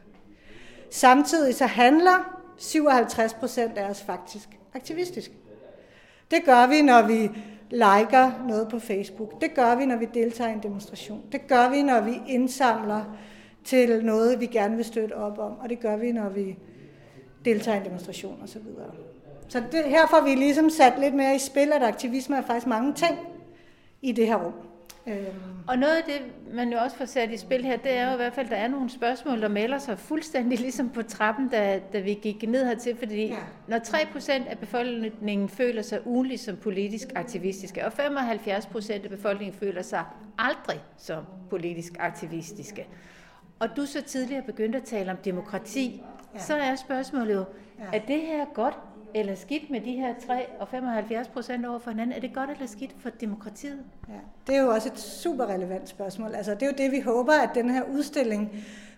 Samtidig 0.92 1.56
så 1.56 1.66
handler 1.66 2.44
57 2.58 3.34
procent 3.34 3.78
af 3.78 3.90
os 3.90 4.04
faktisk 4.04 4.50
aktivistisk. 4.74 5.32
Det 6.32 6.44
gør 6.46 6.68
vi, 6.68 6.82
når 6.82 7.08
vi 7.08 7.30
liker 7.70 8.46
noget 8.48 8.68
på 8.68 8.80
Facebook. 8.80 9.42
Det 9.42 9.54
gør 9.54 9.76
vi, 9.76 9.86
når 9.86 9.96
vi 9.96 10.08
deltager 10.14 10.50
i 10.50 10.54
en 10.54 10.64
demonstration. 10.64 11.22
Det 11.32 11.48
gør 11.48 11.70
vi, 11.70 11.82
når 11.82 12.02
vi 12.02 12.22
indsamler 12.28 13.18
til 13.68 14.06
noget, 14.06 14.40
vi 14.40 14.46
gerne 14.46 14.76
vil 14.76 14.86
støtte 14.86 15.14
op 15.14 15.40
om. 15.40 15.60
Og 15.60 15.70
det 15.70 15.80
gør 15.80 15.98
vi, 15.98 16.12
når 16.12 16.30
vi 16.30 16.58
deltager 17.46 17.76
i 17.76 17.80
en 17.80 17.86
demonstration 17.86 18.40
osv. 18.44 18.62
Så 19.48 19.64
det, 19.72 19.84
her 19.84 20.08
får 20.10 20.24
vi 20.24 20.36
ligesom 20.36 20.70
sat 20.70 20.94
lidt 21.00 21.14
mere 21.14 21.36
i 21.36 21.40
spil, 21.40 21.72
at 21.74 21.84
aktivisme 21.84 22.38
er 22.38 22.42
faktisk 22.42 22.68
mange 22.68 22.94
ting 22.94 23.18
i 24.02 24.12
det 24.12 24.28
her 24.28 24.36
rum. 24.36 24.54
Øhm. 25.08 25.26
Og 25.68 25.78
noget 25.78 25.96
af 25.96 26.04
det, 26.04 26.22
man 26.54 26.72
jo 26.72 26.78
også 26.78 26.98
får 26.98 27.06
sat 27.06 27.32
i 27.32 27.38
spil 27.38 27.66
her, 27.66 27.78
det 27.78 27.92
er 27.92 28.08
jo 28.08 28.14
i 28.14 28.16
hvert 28.16 28.34
fald, 28.34 28.46
at 28.46 28.52
der 28.52 28.58
er 28.58 28.68
nogle 28.68 28.90
spørgsmål, 28.90 29.42
der 29.42 29.48
melder 29.48 29.78
sig 29.78 30.00
fuldstændig 30.00 30.60
ligesom 30.68 30.90
på 30.90 31.04
trappen, 31.04 31.48
da, 31.48 31.80
da 31.94 32.00
vi 32.00 32.14
gik 32.14 32.44
ned 32.48 32.66
hertil, 32.66 32.98
fordi 32.98 33.26
ja. 33.26 33.38
når 33.68 33.78
3% 33.78 34.50
af 34.50 34.58
befolkningen 34.60 35.50
føler 35.50 35.82
sig 35.82 36.08
ugenligt 36.08 36.42
som 36.42 36.56
politisk 36.56 37.08
aktivistiske, 37.16 37.86
og 37.86 37.92
75% 37.92 38.92
af 38.92 39.10
befolkningen 39.10 39.60
føler 39.60 39.82
sig 39.82 40.04
aldrig 40.38 40.82
som 40.98 41.24
politisk 41.50 41.94
aktivistiske, 42.00 42.88
og 43.60 43.70
du 43.78 43.86
så 43.86 44.02
tidligere 44.02 44.42
begyndte 44.42 44.78
at 44.78 44.84
tale 44.84 45.12
om 45.12 45.18
demokrati, 45.18 46.04
ja. 46.34 46.40
så 46.40 46.56
er 46.56 46.76
spørgsmålet 46.76 47.34
jo, 47.34 47.44
ja. 47.80 47.98
er 47.98 48.00
det 48.00 48.22
her 48.22 48.46
godt 48.54 48.78
eller 49.14 49.36
skidt 49.36 49.70
med 49.70 49.82
de 49.82 49.92
her 49.92 50.14
3 50.28 50.46
og 50.60 50.68
75 50.68 51.28
procent 51.28 51.66
over 51.66 51.80
for 51.80 51.92
hinanden? 51.92 52.16
Er 52.16 52.20
det 52.20 52.34
godt 52.34 52.50
eller 52.50 52.68
skidt 52.68 52.96
for 53.00 53.10
demokratiet? 53.10 53.80
Ja, 54.10 54.14
det 54.48 54.56
er 54.56 54.62
jo 54.62 54.70
også 54.70 54.90
et 54.90 55.00
super 55.00 55.46
relevant 55.46 55.90
spørgsmål. 55.90 56.36
Altså, 56.36 56.54
det 56.54 56.64
er 56.64 56.68
jo 56.68 56.74
det, 56.78 56.92
vi 56.92 57.00
håber, 57.00 57.34
at 57.34 57.50
den 57.56 57.70
her 57.70 57.84
udstilling 57.84 58.52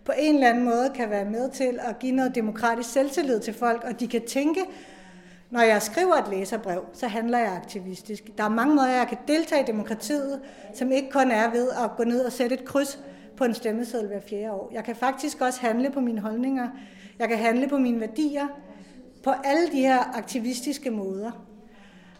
på 0.05 0.11
en 0.17 0.35
eller 0.35 0.49
anden 0.49 0.63
måde 0.63 0.91
kan 0.95 1.09
være 1.09 1.25
med 1.25 1.49
til 1.49 1.79
at 1.81 1.99
give 1.99 2.11
noget 2.11 2.35
demokratisk 2.35 2.89
selvtillid 2.89 3.39
til 3.39 3.53
folk, 3.53 3.83
og 3.83 3.99
de 3.99 4.07
kan 4.07 4.21
tænke, 4.27 4.61
når 5.49 5.61
jeg 5.61 5.81
skriver 5.81 6.15
et 6.15 6.29
læserbrev, 6.29 6.85
så 6.93 7.07
handler 7.07 7.37
jeg 7.37 7.51
aktivistisk. 7.51 8.37
Der 8.37 8.43
er 8.43 8.49
mange 8.49 8.75
måder, 8.75 8.89
jeg 8.89 9.07
kan 9.07 9.17
deltage 9.27 9.63
i 9.63 9.65
demokratiet, 9.65 10.41
som 10.73 10.91
ikke 10.91 11.09
kun 11.11 11.31
er 11.31 11.51
ved 11.51 11.69
at 11.69 11.91
gå 11.97 12.03
ned 12.03 12.25
og 12.25 12.31
sætte 12.31 12.55
et 12.55 12.65
kryds 12.65 12.99
på 13.39 13.45
en 13.45 13.53
stemmeseddel 13.53 14.07
hver 14.07 14.19
fjerde 14.19 14.51
år. 14.51 14.69
Jeg 14.73 14.83
kan 14.83 14.95
faktisk 14.95 15.41
også 15.41 15.61
handle 15.61 15.91
på 15.91 15.99
mine 15.99 16.21
holdninger. 16.21 16.69
Jeg 17.19 17.29
kan 17.29 17.37
handle 17.37 17.67
på 17.67 17.77
mine 17.77 17.99
værdier 17.99 18.47
på 19.23 19.31
alle 19.43 19.71
de 19.71 19.79
her 19.79 20.17
aktivistiske 20.17 20.91
måder. 20.91 21.31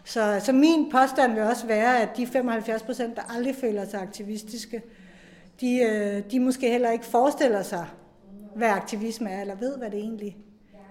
Så, 0.04 0.40
så 0.44 0.52
min 0.52 0.90
påstand 0.90 1.32
vil 1.32 1.42
også 1.42 1.66
være, 1.66 2.02
at 2.02 2.16
de 2.16 2.26
75 2.26 2.82
procent, 2.82 3.16
der 3.16 3.22
aldrig 3.36 3.56
føler 3.56 3.84
sig 3.84 4.00
aktivistiske, 4.00 4.82
de, 5.60 5.78
øh, 5.82 6.22
de 6.30 6.40
måske 6.40 6.70
heller 6.70 6.90
ikke 6.90 7.04
forestiller 7.04 7.62
sig, 7.62 7.86
hvad 8.54 8.68
aktivisme 8.68 9.30
er, 9.30 9.40
eller 9.40 9.54
ved, 9.54 9.76
hvad 9.78 9.90
det 9.90 9.98
egentlig 9.98 10.36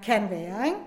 kan 0.04 0.30
være. 0.30 0.66
Ikke? 0.66 0.78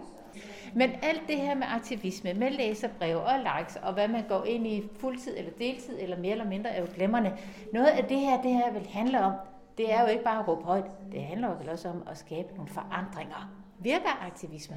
Men 0.74 0.90
alt 1.02 1.22
det 1.28 1.36
her 1.36 1.54
med 1.54 1.66
aktivisme, 1.68 2.34
med 2.34 2.50
læserbrev 2.50 3.16
og 3.16 3.34
likes, 3.38 3.78
og 3.82 3.92
hvad 3.92 4.08
man 4.08 4.24
går 4.28 4.44
ind 4.44 4.66
i 4.66 4.82
fuldtid 5.00 5.34
eller 5.36 5.52
deltid, 5.58 5.98
eller 6.00 6.18
mere 6.18 6.32
eller 6.32 6.48
mindre, 6.48 6.70
er 6.70 6.80
jo 6.80 6.86
glemmerne. 6.94 7.32
Noget 7.72 7.86
af 7.86 8.04
det 8.04 8.18
her, 8.18 8.42
det 8.42 8.50
her 8.50 8.72
vil 8.72 8.86
handle 8.90 9.20
om, 9.20 9.32
det 9.78 9.92
er 9.92 10.00
jo 10.00 10.06
ikke 10.06 10.24
bare 10.24 10.38
at 10.38 10.48
råbe 10.48 10.64
højt. 10.64 10.84
Det 11.12 11.22
handler 11.22 11.48
jo 11.48 11.54
vel 11.60 11.68
også 11.68 11.88
om 11.88 12.02
at 12.10 12.18
skabe 12.18 12.48
nogle 12.56 12.70
forandringer. 12.70 13.50
Virker 13.78 14.26
aktivisme? 14.26 14.76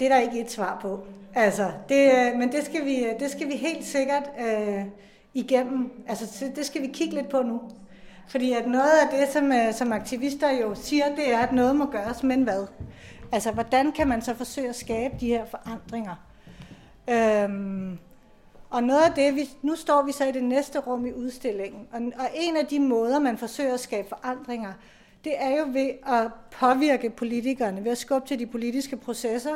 Det 0.00 0.10
er 0.10 0.14
der 0.14 0.20
ikke 0.20 0.40
et 0.40 0.50
svar 0.50 0.78
på. 0.82 1.06
Altså, 1.34 1.72
det, 1.88 2.12
øh, 2.12 2.38
men 2.38 2.52
det 2.52 2.64
skal, 2.64 2.84
vi, 2.84 3.04
øh, 3.04 3.20
det 3.20 3.30
skal 3.30 3.48
vi 3.48 3.52
helt 3.52 3.84
sikkert 3.84 4.22
øh, 4.40 4.84
igennem. 5.34 6.04
Altså, 6.08 6.44
det 6.56 6.66
skal 6.66 6.82
vi 6.82 6.86
kigge 6.86 7.14
lidt 7.14 7.28
på 7.28 7.42
nu. 7.42 7.60
Fordi 8.28 8.52
at 8.52 8.66
noget 8.66 8.90
af 9.02 9.18
det, 9.18 9.28
som, 9.28 9.52
øh, 9.52 9.72
som 9.72 9.92
aktivister 9.92 10.50
jo 10.50 10.74
siger, 10.74 11.04
det 11.16 11.34
er, 11.34 11.38
at 11.38 11.52
noget 11.52 11.76
må 11.76 11.86
gøres, 11.86 12.22
men 12.22 12.42
hvad? 12.42 12.66
Altså, 13.32 13.50
hvordan 13.50 13.92
kan 13.92 14.08
man 14.08 14.22
så 14.22 14.34
forsøge 14.34 14.68
at 14.68 14.76
skabe 14.76 15.14
de 15.20 15.26
her 15.26 15.44
forandringer? 15.46 16.14
Øhm, 17.10 17.98
og 18.70 18.82
noget 18.82 19.02
af 19.02 19.12
det, 19.12 19.34
vi, 19.34 19.50
nu 19.62 19.76
står 19.76 20.02
vi 20.02 20.12
så 20.12 20.24
i 20.24 20.32
det 20.32 20.44
næste 20.44 20.78
rum 20.78 21.06
i 21.06 21.12
udstillingen, 21.12 21.86
og, 21.92 22.00
og 22.18 22.28
en 22.34 22.56
af 22.56 22.66
de 22.66 22.80
måder, 22.80 23.18
man 23.18 23.38
forsøger 23.38 23.74
at 23.74 23.80
skabe 23.80 24.08
forandringer, 24.08 24.72
det 25.24 25.32
er 25.38 25.50
jo 25.50 25.64
ved 25.72 25.90
at 26.06 26.30
påvirke 26.50 27.10
politikerne, 27.10 27.84
ved 27.84 27.92
at 27.92 27.98
skubbe 27.98 28.28
til 28.28 28.38
de 28.38 28.46
politiske 28.46 28.96
processer, 28.96 29.54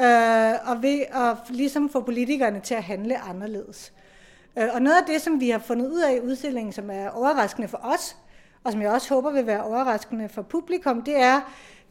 øh, 0.00 0.70
og 0.70 0.82
ved 0.82 1.00
at 1.00 1.36
ligesom 1.50 1.88
få 1.88 2.00
politikerne 2.00 2.60
til 2.60 2.74
at 2.74 2.82
handle 2.82 3.18
anderledes. 3.18 3.92
Øh, 4.58 4.68
og 4.74 4.82
noget 4.82 4.96
af 4.96 5.06
det, 5.06 5.22
som 5.22 5.40
vi 5.40 5.50
har 5.50 5.58
fundet 5.58 5.90
ud 5.90 6.00
af 6.00 6.14
i 6.14 6.20
udstillingen, 6.20 6.72
som 6.72 6.90
er 6.90 7.08
overraskende 7.08 7.68
for 7.68 7.80
os, 7.82 8.16
og 8.64 8.72
som 8.72 8.82
jeg 8.82 8.90
også 8.90 9.14
håber 9.14 9.30
vil 9.30 9.46
være 9.46 9.64
overraskende 9.64 10.28
for 10.28 10.42
publikum, 10.42 11.02
det 11.02 11.20
er, 11.20 11.40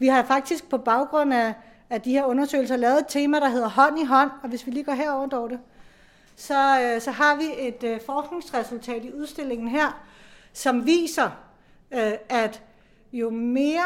vi 0.03 0.07
har 0.07 0.23
faktisk 0.23 0.69
på 0.69 0.77
baggrund 0.77 1.33
af, 1.33 1.53
af 1.89 2.01
de 2.01 2.11
her 2.11 2.25
undersøgelser 2.25 2.75
lavet 2.75 2.99
et 2.99 3.05
tema, 3.07 3.39
der 3.39 3.49
hedder 3.49 3.69
hånd 3.69 3.99
i 3.99 4.05
hånd, 4.05 4.31
og 4.43 4.49
hvis 4.49 4.65
vi 4.65 4.71
lige 4.71 4.83
går 4.83 4.93
herover, 4.93 5.27
Dorte, 5.27 5.59
så, 6.35 6.81
øh, 6.81 7.01
så 7.01 7.11
har 7.11 7.35
vi 7.35 7.43
et 7.57 7.83
øh, 7.83 7.99
forskningsresultat 8.05 9.05
i 9.05 9.13
udstillingen 9.13 9.67
her, 9.67 10.03
som 10.53 10.85
viser, 10.85 11.29
øh, 11.91 12.11
at 12.29 12.61
jo 13.13 13.29
mere 13.29 13.83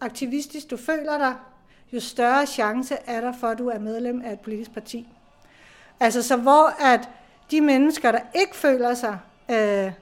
aktivistisk 0.00 0.70
du 0.70 0.76
føler 0.76 1.18
dig, 1.18 1.34
jo 1.92 2.00
større 2.00 2.46
chance 2.46 2.96
er 3.06 3.20
der 3.20 3.32
for, 3.40 3.48
at 3.48 3.58
du 3.58 3.68
er 3.68 3.78
medlem 3.78 4.22
af 4.24 4.32
et 4.32 4.40
politisk 4.40 4.72
parti. 4.72 5.08
Altså 6.00 6.22
så 6.22 6.36
hvor 6.36 6.82
at 6.84 7.08
de 7.50 7.60
mennesker, 7.60 8.12
der 8.12 8.20
ikke 8.34 8.56
føler 8.56 8.94
sig 8.94 9.18
øh, 9.50 9.92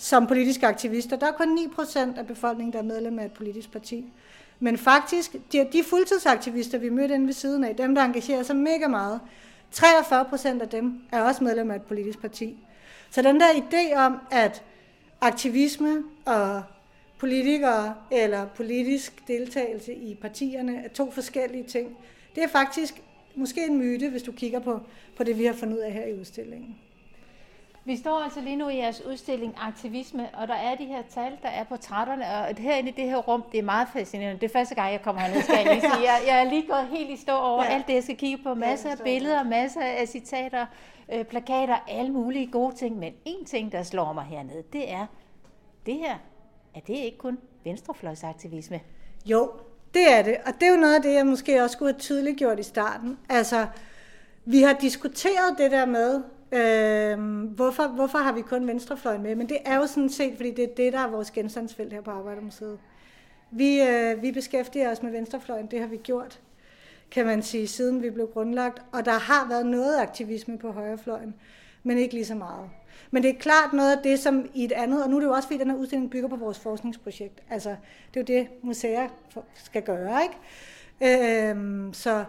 som 0.00 0.26
politiske 0.26 0.66
aktivister, 0.66 1.16
der 1.16 1.26
er 1.26 1.32
kun 1.32 1.58
9% 1.78 2.18
af 2.18 2.26
befolkningen, 2.26 2.72
der 2.72 2.78
er 2.78 2.82
medlem 2.82 3.18
af 3.18 3.24
et 3.24 3.32
politisk 3.32 3.72
parti. 3.72 4.04
Men 4.60 4.78
faktisk, 4.78 5.36
de, 5.52 5.68
de 5.72 5.84
fuldtidsaktivister, 5.84 6.78
vi 6.78 6.88
mødte 6.88 7.14
inde 7.14 7.26
ved 7.26 7.32
siden 7.32 7.64
af, 7.64 7.76
dem 7.76 7.94
der 7.94 8.04
engagerer 8.04 8.42
sig 8.42 8.56
mega 8.56 8.88
meget, 8.88 9.20
43% 9.74 10.60
af 10.60 10.68
dem 10.68 11.00
er 11.12 11.22
også 11.22 11.44
medlem 11.44 11.70
af 11.70 11.76
et 11.76 11.82
politisk 11.82 12.20
parti. 12.20 12.56
Så 13.10 13.22
den 13.22 13.40
der 13.40 13.46
idé 13.46 13.96
om, 13.96 14.18
at 14.30 14.62
aktivisme 15.20 16.02
og 16.24 16.62
politikere 17.18 17.94
eller 18.10 18.46
politisk 18.46 19.28
deltagelse 19.28 19.94
i 19.94 20.14
partierne 20.14 20.84
er 20.84 20.88
to 20.88 21.10
forskellige 21.10 21.64
ting, 21.64 21.96
det 22.34 22.42
er 22.42 22.48
faktisk 22.48 23.02
måske 23.34 23.66
en 23.66 23.78
myte, 23.78 24.08
hvis 24.10 24.22
du 24.22 24.32
kigger 24.32 24.58
på, 24.58 24.80
på 25.16 25.24
det, 25.24 25.38
vi 25.38 25.44
har 25.44 25.52
fundet 25.52 25.76
ud 25.76 25.82
af 25.82 25.92
her 25.92 26.06
i 26.06 26.20
udstillingen. 26.20 26.76
Vi 27.90 27.96
står 27.96 28.20
altså 28.20 28.40
lige 28.40 28.56
nu 28.56 28.68
i 28.68 28.76
jeres 28.76 29.02
udstilling 29.06 29.54
Aktivisme, 29.60 30.28
og 30.32 30.48
der 30.48 30.54
er 30.54 30.74
de 30.74 30.84
her 30.84 31.02
tal, 31.14 31.38
der 31.42 31.48
er 31.48 31.64
portrætterne, 31.64 32.24
og 32.26 32.54
herinde 32.58 32.88
i 32.90 32.92
det 32.92 33.04
her 33.04 33.16
rum, 33.16 33.44
det 33.52 33.58
er 33.58 33.62
meget 33.62 33.88
fascinerende. 33.92 34.40
Det 34.40 34.46
er 34.46 34.52
første 34.52 34.74
gang, 34.74 34.92
jeg 34.92 35.02
kommer 35.02 35.22
herned, 35.22 35.42
skal 35.42 35.54
jeg 35.54 35.64
lige 35.64 35.80
sige. 35.94 36.02
Jeg, 36.02 36.20
jeg 36.26 36.40
er 36.40 36.50
lige 36.50 36.66
gået 36.66 36.86
helt 36.86 37.10
i 37.10 37.16
stå 37.16 37.32
over 37.32 37.64
ja. 37.64 37.70
alt 37.70 37.86
det, 37.86 37.94
jeg 37.94 38.02
skal 38.02 38.16
kigge 38.16 38.42
på. 38.42 38.54
Masser 38.54 38.90
af 38.90 38.98
billeder, 38.98 39.42
masser 39.42 39.80
af 39.80 40.08
citater, 40.08 40.66
øh, 41.12 41.24
plakater, 41.24 41.84
alle 41.88 42.10
mulige 42.10 42.46
gode 42.46 42.74
ting. 42.74 42.98
Men 42.98 43.12
en 43.24 43.44
ting, 43.44 43.72
der 43.72 43.82
slår 43.82 44.12
mig 44.12 44.24
hernede, 44.24 44.62
det 44.72 44.92
er, 44.92 45.06
det 45.86 45.94
her, 45.94 46.16
er 46.74 46.80
det 46.80 46.96
ikke 46.96 47.18
kun 47.18 47.38
venstrefløjsaktivisme? 47.64 48.80
Jo, 49.26 49.50
det 49.94 50.12
er 50.12 50.22
det. 50.22 50.36
Og 50.46 50.52
det 50.54 50.62
er 50.62 50.70
jo 50.70 50.80
noget 50.80 50.94
af 50.94 51.02
det, 51.02 51.14
jeg 51.14 51.26
måske 51.26 51.62
også 51.62 51.72
skulle 51.72 51.92
have 51.92 52.00
tydeligt 52.00 52.38
gjort 52.38 52.58
i 52.58 52.62
starten. 52.62 53.18
Altså, 53.28 53.66
vi 54.44 54.62
har 54.62 54.72
diskuteret 54.72 55.58
det 55.58 55.70
der 55.70 55.86
med, 55.86 56.22
Øh, 56.52 57.18
hvorfor, 57.54 57.88
hvorfor 57.88 58.18
har 58.18 58.32
vi 58.32 58.42
kun 58.42 58.66
venstrefløjen 58.66 59.22
med? 59.22 59.34
Men 59.34 59.48
det 59.48 59.58
er 59.64 59.76
jo 59.76 59.86
sådan 59.86 60.10
set, 60.10 60.36
fordi 60.36 60.50
det 60.50 60.64
er 60.64 60.74
det, 60.76 60.92
der 60.92 60.98
er 60.98 61.10
vores 61.10 61.30
genstandsfelt 61.30 61.92
her 61.92 62.00
på 62.00 62.10
Arbejdermuseet. 62.10 62.78
Vi, 63.50 63.82
øh, 63.82 64.22
vi 64.22 64.32
beskæftiger 64.32 64.90
os 64.90 65.02
med 65.02 65.10
venstrefløjen, 65.10 65.66
det 65.66 65.80
har 65.80 65.86
vi 65.86 65.96
gjort, 65.96 66.40
kan 67.10 67.26
man 67.26 67.42
sige, 67.42 67.66
siden 67.66 68.02
vi 68.02 68.10
blev 68.10 68.32
grundlagt. 68.32 68.82
Og 68.92 69.04
der 69.04 69.18
har 69.18 69.48
været 69.48 69.66
noget 69.66 69.98
aktivisme 69.98 70.58
på 70.58 70.72
højrefløjen, 70.72 71.34
men 71.82 71.98
ikke 71.98 72.14
lige 72.14 72.24
så 72.26 72.34
meget. 72.34 72.70
Men 73.10 73.22
det 73.22 73.30
er 73.30 73.38
klart 73.38 73.72
noget 73.72 73.96
af 73.96 74.02
det, 74.02 74.18
som 74.18 74.50
i 74.54 74.64
et 74.64 74.72
andet, 74.72 75.04
og 75.04 75.10
nu 75.10 75.16
er 75.16 75.20
det 75.20 75.26
jo 75.26 75.32
også 75.32 75.48
fordi, 75.48 75.58
den 75.58 75.70
her 75.70 75.76
udstilling 75.76 76.10
bygger 76.10 76.28
på 76.28 76.36
vores 76.36 76.58
forskningsprojekt. 76.58 77.42
Altså, 77.50 77.76
det 78.14 78.30
er 78.30 78.34
jo 78.34 78.40
det, 78.40 78.48
museer 78.62 79.08
skal 79.54 79.82
gøre, 79.82 80.20
ikke? 80.22 80.36
Øh, 81.50 81.88
så 81.92 82.24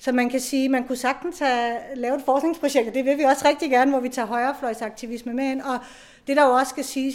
så 0.00 0.12
man 0.12 0.30
kan 0.30 0.40
sige, 0.40 0.68
man 0.68 0.86
kunne 0.86 0.96
sagtens 0.96 1.38
have 1.38 1.78
lavet 1.94 2.18
et 2.18 2.24
forskningsprojekt, 2.24 2.88
og 2.88 2.94
det 2.94 3.04
vil 3.04 3.18
vi 3.18 3.22
også 3.22 3.48
rigtig 3.48 3.70
gerne, 3.70 3.90
hvor 3.90 4.00
vi 4.00 4.08
tager 4.08 4.26
højrefløjsaktivisme 4.26 5.34
med 5.34 5.44
ind. 5.44 5.62
Og 5.62 5.78
det 6.26 6.36
der 6.36 6.46
jo 6.46 6.52
også 6.52 6.70
skal 6.70 6.84
sige, 6.84 7.12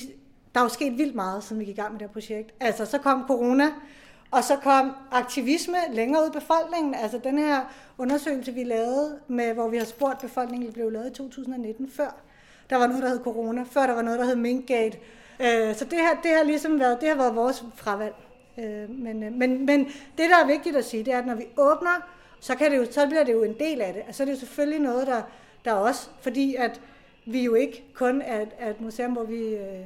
der 0.53 0.59
er 0.59 0.63
jo 0.63 0.69
sket 0.69 0.97
vildt 0.97 1.15
meget, 1.15 1.43
siden 1.43 1.59
vi 1.59 1.65
gik 1.65 1.77
i 1.77 1.81
gang 1.81 1.91
med 1.91 1.99
det 1.99 2.07
her 2.07 2.13
projekt. 2.13 2.53
Altså, 2.59 2.85
så 2.85 2.97
kom 2.97 3.23
corona, 3.27 3.71
og 4.31 4.43
så 4.43 4.55
kom 4.55 4.91
aktivisme 5.11 5.77
længere 5.93 6.23
ud 6.23 6.27
i 6.27 6.31
befolkningen. 6.31 6.95
Altså 6.95 7.19
den 7.23 7.37
her 7.37 7.61
undersøgelse, 7.97 8.51
vi 8.51 8.63
lavede, 8.63 9.19
med, 9.27 9.53
hvor 9.53 9.69
vi 9.69 9.77
har 9.77 9.85
spurgt 9.85 10.21
befolkningen, 10.21 10.73
blev 10.73 10.91
lavet 10.91 11.11
i 11.11 11.13
2019 11.13 11.91
før. 11.91 12.15
Der 12.69 12.75
var 12.75 12.87
noget, 12.87 13.03
der 13.03 13.09
hed 13.09 13.19
corona, 13.23 13.63
før 13.71 13.85
der 13.85 13.93
var 13.93 14.01
noget, 14.01 14.19
der 14.19 14.25
hed 14.25 14.35
Minkgate. 14.35 14.97
Øh, 15.39 15.75
så 15.75 15.85
det, 15.85 15.99
her, 15.99 16.21
det 16.23 16.31
har 16.31 16.43
ligesom 16.43 16.79
været, 16.79 17.01
det 17.01 17.09
har 17.09 17.15
været 17.15 17.35
vores 17.35 17.63
fravalg. 17.75 18.15
Øh, 18.57 18.89
men, 18.89 19.23
øh, 19.23 19.33
men, 19.33 19.65
men 19.65 19.85
det, 19.85 20.29
der 20.29 20.37
er 20.43 20.47
vigtigt 20.47 20.75
at 20.75 20.85
sige, 20.85 21.03
det 21.03 21.13
er, 21.13 21.19
at 21.19 21.25
når 21.25 21.35
vi 21.35 21.45
åbner 21.57 22.14
så, 22.39 22.55
kan 22.55 22.71
det 22.71 22.77
jo, 22.77 22.91
så 22.91 23.07
bliver 23.07 23.23
det 23.23 23.33
jo 23.33 23.43
en 23.43 23.59
del 23.59 23.81
af 23.81 23.93
det. 23.93 23.99
Altså, 23.99 24.17
så 24.17 24.23
er 24.23 24.25
det 24.25 24.33
jo 24.33 24.39
selvfølgelig 24.39 24.79
noget, 24.79 25.07
der, 25.07 25.21
der 25.65 25.73
også, 25.73 26.09
fordi 26.21 26.55
at 26.55 26.81
vi 27.25 27.43
jo 27.43 27.53
ikke 27.53 27.83
kun 27.93 28.21
er, 28.21 28.45
er 28.57 28.69
et 28.69 28.81
museum, 28.81 29.13
hvor 29.13 29.23
vi, 29.23 29.41
øh, 29.41 29.85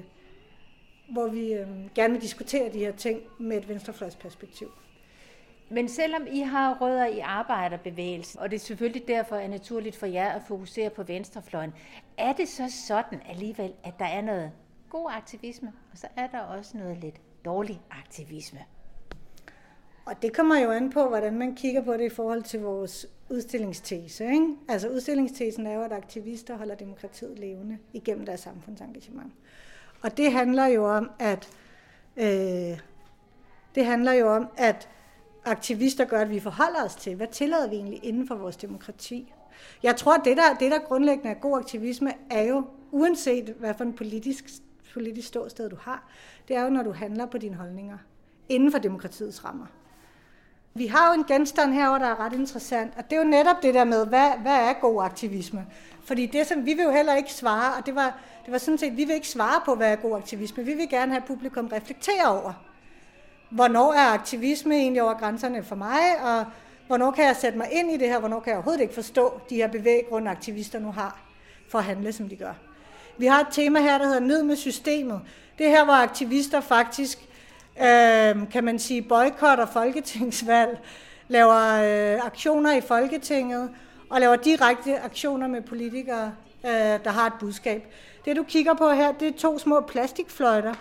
hvor 1.11 1.27
vi 1.27 1.53
øh, 1.53 1.67
gerne 1.95 2.13
vil 2.13 2.21
diskutere 2.21 2.73
de 2.73 2.79
her 2.79 2.91
ting 2.91 3.21
med 3.39 3.57
et 3.57 3.69
venstrefløjsperspektiv. 3.69 4.71
Men 5.71 5.89
selvom 5.89 6.27
I 6.31 6.39
har 6.39 6.77
rødder 6.81 7.05
i 7.05 7.19
arbejderbevægelsen, 7.19 8.39
og 8.39 8.51
det 8.51 8.55
er 8.55 8.59
selvfølgelig 8.59 9.07
derfor 9.07 9.35
er 9.35 9.47
naturligt 9.47 9.95
for 9.95 10.05
jer 10.05 10.29
at 10.29 10.41
fokusere 10.47 10.89
på 10.89 11.03
venstrefløjen, 11.03 11.73
er 12.17 12.33
det 12.33 12.47
så 12.47 12.73
sådan 12.87 13.21
alligevel, 13.29 13.73
at 13.83 13.93
der 13.99 14.05
er 14.05 14.21
noget 14.21 14.51
god 14.89 15.09
aktivisme, 15.11 15.73
og 15.91 15.97
så 15.97 16.07
er 16.15 16.27
der 16.27 16.39
også 16.39 16.77
noget 16.77 16.97
lidt 16.97 17.15
dårlig 17.45 17.81
aktivisme? 17.91 18.59
Og 20.09 20.21
det 20.21 20.33
kommer 20.33 20.59
jo 20.59 20.71
an 20.71 20.89
på, 20.89 21.07
hvordan 21.07 21.37
man 21.37 21.55
kigger 21.55 21.81
på 21.81 21.93
det 21.93 22.05
i 22.05 22.09
forhold 22.09 22.43
til 22.43 22.61
vores 22.61 23.07
udstillingstese. 23.29 24.23
Ikke? 24.25 24.47
Altså 24.67 24.89
udstillingstesen 24.89 25.67
er 25.67 25.73
jo, 25.73 25.81
at 25.81 25.91
aktivister 25.91 26.57
holder 26.57 26.75
demokratiet 26.75 27.39
levende 27.39 27.77
igennem 27.93 28.25
deres 28.25 28.39
samfundsengagement. 28.39 29.33
Og 30.01 30.17
det 30.17 30.31
handler 30.31 30.65
jo 30.65 30.95
om, 30.95 31.11
at 31.19 31.49
øh, 32.17 32.79
det 33.75 33.85
handler 33.85 34.11
jo 34.11 34.35
om, 34.35 34.47
at 34.57 34.89
aktivister 35.45 36.05
gør, 36.05 36.21
at 36.21 36.29
vi 36.29 36.39
forholder 36.39 36.85
os 36.85 36.95
til, 36.95 37.15
hvad 37.15 37.27
tillader 37.27 37.69
vi 37.69 37.75
egentlig 37.75 38.05
inden 38.05 38.27
for 38.27 38.35
vores 38.35 38.57
demokrati. 38.57 39.33
Jeg 39.83 39.95
tror, 39.95 40.13
at 40.13 40.21
det 40.25 40.37
der, 40.37 40.53
det 40.59 40.71
der 40.71 40.79
grundlæggende 40.79 41.29
er 41.29 41.39
god 41.39 41.57
aktivisme, 41.57 42.13
er 42.31 42.41
jo, 42.41 42.65
uanset 42.91 43.55
hvad 43.59 43.73
for 43.73 43.83
en 43.83 43.93
politisk, 43.93 44.45
politisk 44.93 45.27
ståsted 45.27 45.69
du 45.69 45.77
har, 45.81 46.11
det 46.47 46.55
er 46.55 46.63
jo, 46.63 46.69
når 46.69 46.83
du 46.83 46.91
handler 46.91 47.25
på 47.25 47.37
dine 47.37 47.55
holdninger 47.55 47.97
inden 48.49 48.71
for 48.71 48.79
demokratiets 48.79 49.45
rammer. 49.45 49.65
Vi 50.79 50.87
har 50.87 51.07
jo 51.07 51.19
en 51.19 51.25
genstand 51.27 51.73
herover, 51.73 51.97
der 51.97 52.05
er 52.05 52.19
ret 52.19 52.33
interessant, 52.33 52.93
og 52.97 53.03
det 53.09 53.15
er 53.15 53.21
jo 53.21 53.27
netop 53.27 53.55
det 53.63 53.73
der 53.73 53.83
med, 53.83 54.05
hvad, 54.05 54.31
hvad 54.41 54.55
er 54.55 54.73
god 54.81 55.03
aktivisme? 55.03 55.65
Fordi 56.05 56.25
det, 56.25 56.47
som 56.47 56.65
vi 56.65 56.73
vil 56.73 56.83
jo 56.83 56.91
heller 56.91 57.15
ikke 57.15 57.33
svare, 57.33 57.73
og 57.77 57.85
det 57.85 57.95
var, 57.95 58.19
det 58.45 58.51
var 58.51 58.57
sådan 58.57 58.77
set, 58.77 58.97
vi 58.97 59.03
vil 59.03 59.15
ikke 59.15 59.27
svare 59.27 59.61
på, 59.65 59.75
hvad 59.75 59.91
er 59.91 59.95
god 59.95 60.17
aktivisme. 60.17 60.63
Vi 60.63 60.73
vil 60.73 60.89
gerne 60.89 61.11
have 61.11 61.23
publikum 61.27 61.67
reflektere 61.67 62.25
over, 62.25 62.53
hvornår 63.49 63.93
er 63.93 64.13
aktivisme 64.13 64.75
egentlig 64.75 65.01
over 65.01 65.13
grænserne 65.13 65.63
for 65.63 65.75
mig, 65.75 65.99
og 66.23 66.45
hvornår 66.87 67.11
kan 67.11 67.25
jeg 67.25 67.35
sætte 67.35 67.57
mig 67.57 67.67
ind 67.71 67.91
i 67.91 67.97
det 67.97 68.07
her, 68.07 68.19
hvornår 68.19 68.39
kan 68.39 68.49
jeg 68.49 68.57
overhovedet 68.57 68.81
ikke 68.81 68.93
forstå 68.93 69.41
de 69.49 69.55
her 69.55 69.67
bevæggrunde, 69.67 70.31
aktivister 70.31 70.79
nu 70.79 70.91
har 70.91 71.19
for 71.71 71.77
at 71.77 71.85
handle, 71.85 72.13
som 72.13 72.29
de 72.29 72.35
gør. 72.35 72.53
Vi 73.17 73.25
har 73.25 73.39
et 73.39 73.47
tema 73.51 73.79
her, 73.79 73.97
der 73.97 74.05
hedder 74.05 74.19
Ned 74.19 74.43
med 74.43 74.55
systemet. 74.55 75.21
Det 75.57 75.69
her, 75.69 75.83
hvor 75.83 75.93
aktivister 75.93 76.59
faktisk 76.59 77.28
øh, 77.81 78.49
kan 78.51 78.63
man 78.63 78.79
sige, 78.79 79.01
boykotter 79.01 79.65
folketingsvalg, 79.65 80.79
laver 81.27 81.73
øh, 82.15 82.25
aktioner 82.25 82.73
i 82.75 82.81
Folketinget 82.81 83.69
og 84.09 84.19
laver 84.19 84.35
direkte 84.35 84.99
aktioner 84.99 85.47
med 85.47 85.61
politikere, 85.61 86.33
øh, 86.65 86.71
der 87.03 87.09
har 87.09 87.27
et 87.27 87.33
budskab. 87.39 87.93
Det 88.25 88.35
du 88.35 88.43
kigger 88.43 88.73
på 88.73 88.89
her, 88.89 89.11
det 89.11 89.27
er 89.27 89.37
to 89.37 89.59
små 89.59 89.81
plastikfløjter. 89.81 90.73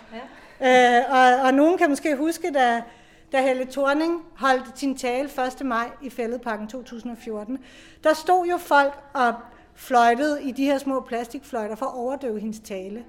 Ja. 0.61 0.99
Øh, 0.99 1.03
og, 1.11 1.45
og 1.45 1.53
nogen 1.53 1.77
kan 1.77 1.89
måske 1.89 2.15
huske, 2.15 2.51
da, 2.53 2.83
da 3.31 3.41
Helle 3.41 3.65
Thorning 3.71 4.23
holdt 4.35 4.79
sin 4.79 4.97
tale 4.97 5.29
1. 5.59 5.65
maj 5.65 5.89
i 6.01 6.09
Fælledparken 6.09 6.67
2014. 6.67 7.57
Der 8.03 8.13
stod 8.13 8.45
jo 8.45 8.57
folk 8.57 8.93
og 9.13 9.33
fløjtede 9.75 10.43
i 10.43 10.51
de 10.51 10.65
her 10.65 10.77
små 10.77 10.99
plastikfløjter 10.99 11.75
for 11.75 11.85
at 11.85 11.95
overdøve 11.95 12.39
hendes 12.39 12.59
tale. 12.59 13.03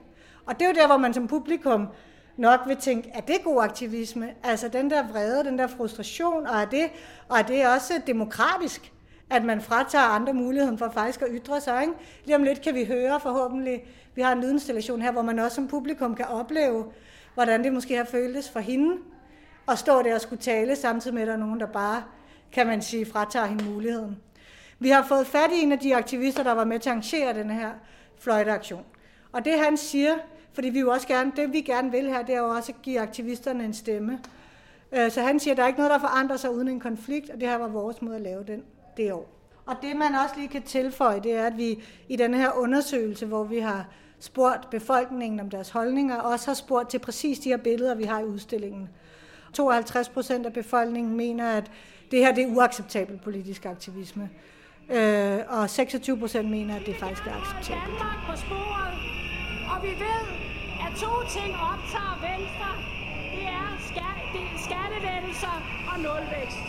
Og 0.47 0.55
det 0.55 0.65
er 0.65 0.69
jo 0.69 0.75
der, 0.75 0.87
hvor 0.87 0.97
man 0.97 1.15
som 1.15 1.29
publikum 1.29 1.89
nok 2.37 2.61
vil 2.67 2.77
tænke, 2.77 3.11
er 3.15 3.21
det 3.21 3.37
god 3.45 3.63
aktivisme? 3.63 4.31
Altså 4.43 4.69
den 4.69 4.91
der 4.91 5.09
vrede, 5.09 5.45
den 5.45 5.59
der 5.59 5.67
frustration, 5.67 6.47
og 6.47 6.61
er 6.61 6.65
det, 6.65 6.91
og 7.29 7.39
er 7.39 7.43
det 7.43 7.67
også 7.67 8.01
demokratisk, 8.07 8.93
at 9.31 9.45
man 9.45 9.61
fratager 9.61 10.05
andre 10.05 10.33
muligheden 10.33 10.79
for 10.79 10.91
faktisk 10.91 11.23
at 11.23 11.29
ytre 11.31 11.61
sig? 11.61 11.83
Ikke? 11.83 11.95
Lige 12.25 12.37
om 12.37 12.43
lidt 12.43 12.61
kan 12.61 12.75
vi 12.75 12.85
høre 12.85 13.21
forhåbentlig, 13.21 13.85
vi 14.15 14.23
har 14.23 14.33
en 14.33 14.41
lydinstallation 14.41 15.03
her, 15.03 15.13
hvor 15.13 15.23
man 15.23 15.39
også 15.39 15.55
som 15.55 15.69
publikum 15.69 16.15
kan 16.15 16.27
opleve, 16.27 16.85
hvordan 17.35 17.65
det 17.65 17.73
måske 17.73 17.97
har 17.97 18.05
føltes 18.05 18.51
for 18.51 18.61
hende, 18.61 18.97
at 19.69 19.79
stå 19.79 20.03
der 20.03 20.15
og 20.15 20.21
skulle 20.21 20.43
tale, 20.43 20.77
samtidig 20.77 21.15
med, 21.15 21.23
at 21.23 21.29
der 21.29 21.35
er 21.35 21.39
nogen, 21.39 21.61
der 21.61 21.67
bare, 21.67 22.03
kan 22.53 22.67
man 22.67 22.83
sige, 22.83 23.07
fratager 23.07 23.47
hende 23.47 23.65
muligheden. 23.65 24.17
Vi 24.79 24.89
har 24.89 25.03
fået 25.03 25.27
fat 25.27 25.51
i 25.53 25.63
en 25.63 25.73
af 25.73 25.79
de 25.79 25.97
aktivister, 25.97 26.43
der 26.43 26.53
var 26.53 26.65
med 26.65 26.79
til 26.79 26.89
at 26.89 26.93
arrangere 26.93 27.35
den 27.35 27.51
her 27.51 27.71
fløjteaktion. 28.19 28.85
Og 29.33 29.45
det 29.45 29.59
han 29.59 29.77
siger, 29.77 30.15
fordi 30.53 30.69
vi 30.69 30.81
jo 30.81 30.91
også 30.91 31.07
gerne, 31.07 31.33
det 31.37 31.53
vi 31.53 31.61
gerne 31.61 31.91
vil 31.91 32.07
her, 32.07 32.23
det 32.23 32.35
er 32.35 32.39
jo 32.39 32.49
også 32.49 32.73
at 32.73 32.83
give 32.83 33.01
aktivisterne 33.01 33.65
en 33.65 33.75
stemme. 33.75 34.21
Øh, 34.93 35.11
så 35.11 35.23
han 35.23 35.41
siger, 35.41 35.53
at 35.53 35.57
der 35.57 35.63
er 35.63 35.67
ikke 35.67 35.79
noget, 35.79 35.93
der 35.93 35.99
forandrer 35.99 36.37
sig 36.37 36.55
uden 36.55 36.69
en 36.69 36.81
konflikt, 36.81 37.31
og 37.31 37.41
det 37.41 37.49
her 37.49 37.57
var 37.57 37.69
vores 37.69 38.03
måde 38.03 38.17
at 38.17 38.23
lave 38.23 38.45
den 38.45 38.63
det 38.97 39.13
år. 39.13 39.29
Og 39.67 39.77
det 39.83 39.97
man 39.97 40.15
også 40.15 40.35
lige 40.37 40.49
kan 40.49 40.63
tilføje, 40.63 41.21
det 41.21 41.35
er, 41.35 41.47
at 41.47 41.57
vi 41.57 41.83
i 42.09 42.17
den 42.17 42.35
her 42.35 42.53
undersøgelse, 42.53 43.27
hvor 43.27 43.45
vi 43.45 43.59
har 43.59 43.89
spurgt 44.21 44.71
befolkningen 44.71 45.41
om 45.41 45.51
deres 45.51 45.71
holdninger, 45.71 46.17
også 46.17 46.47
har 46.47 46.55
spurgt 46.55 46.91
til 46.91 46.99
præcis 46.99 47.39
de 47.39 47.49
her 47.49 47.57
billeder, 47.57 47.95
vi 47.95 48.05
har 48.05 48.21
i 48.21 48.25
udstillingen. 48.25 48.89
52 49.53 50.09
procent 50.09 50.47
af 50.47 50.53
befolkningen 50.53 51.17
mener, 51.17 51.51
at 51.51 51.71
det 52.11 52.19
her 52.19 52.35
det 52.35 52.45
er 52.45 52.49
uacceptabel 52.49 53.21
politisk 53.25 53.67
aktivisme. 53.67 54.31
Øh, 54.91 55.39
og 55.49 55.71
26 55.71 56.19
procent 56.19 56.51
mener, 56.51 56.77
at 56.77 56.83
det 56.87 56.97
faktisk 56.97 57.27
er 57.27 57.41
acceptabelt. 57.41 57.87
Danmark 57.87 58.17
på 58.31 58.37
sporet, 58.37 58.95
og 59.77 59.83
vi 59.83 59.89
ved, 59.89 60.40
to 61.01 61.13
ting 61.37 61.53
optager 61.71 62.15
Venstre. 62.29 62.71
Det 63.35 63.45
er 63.59 63.69
skattelettelser 64.67 65.57
og 65.91 65.97
nulvækst. 66.01 66.67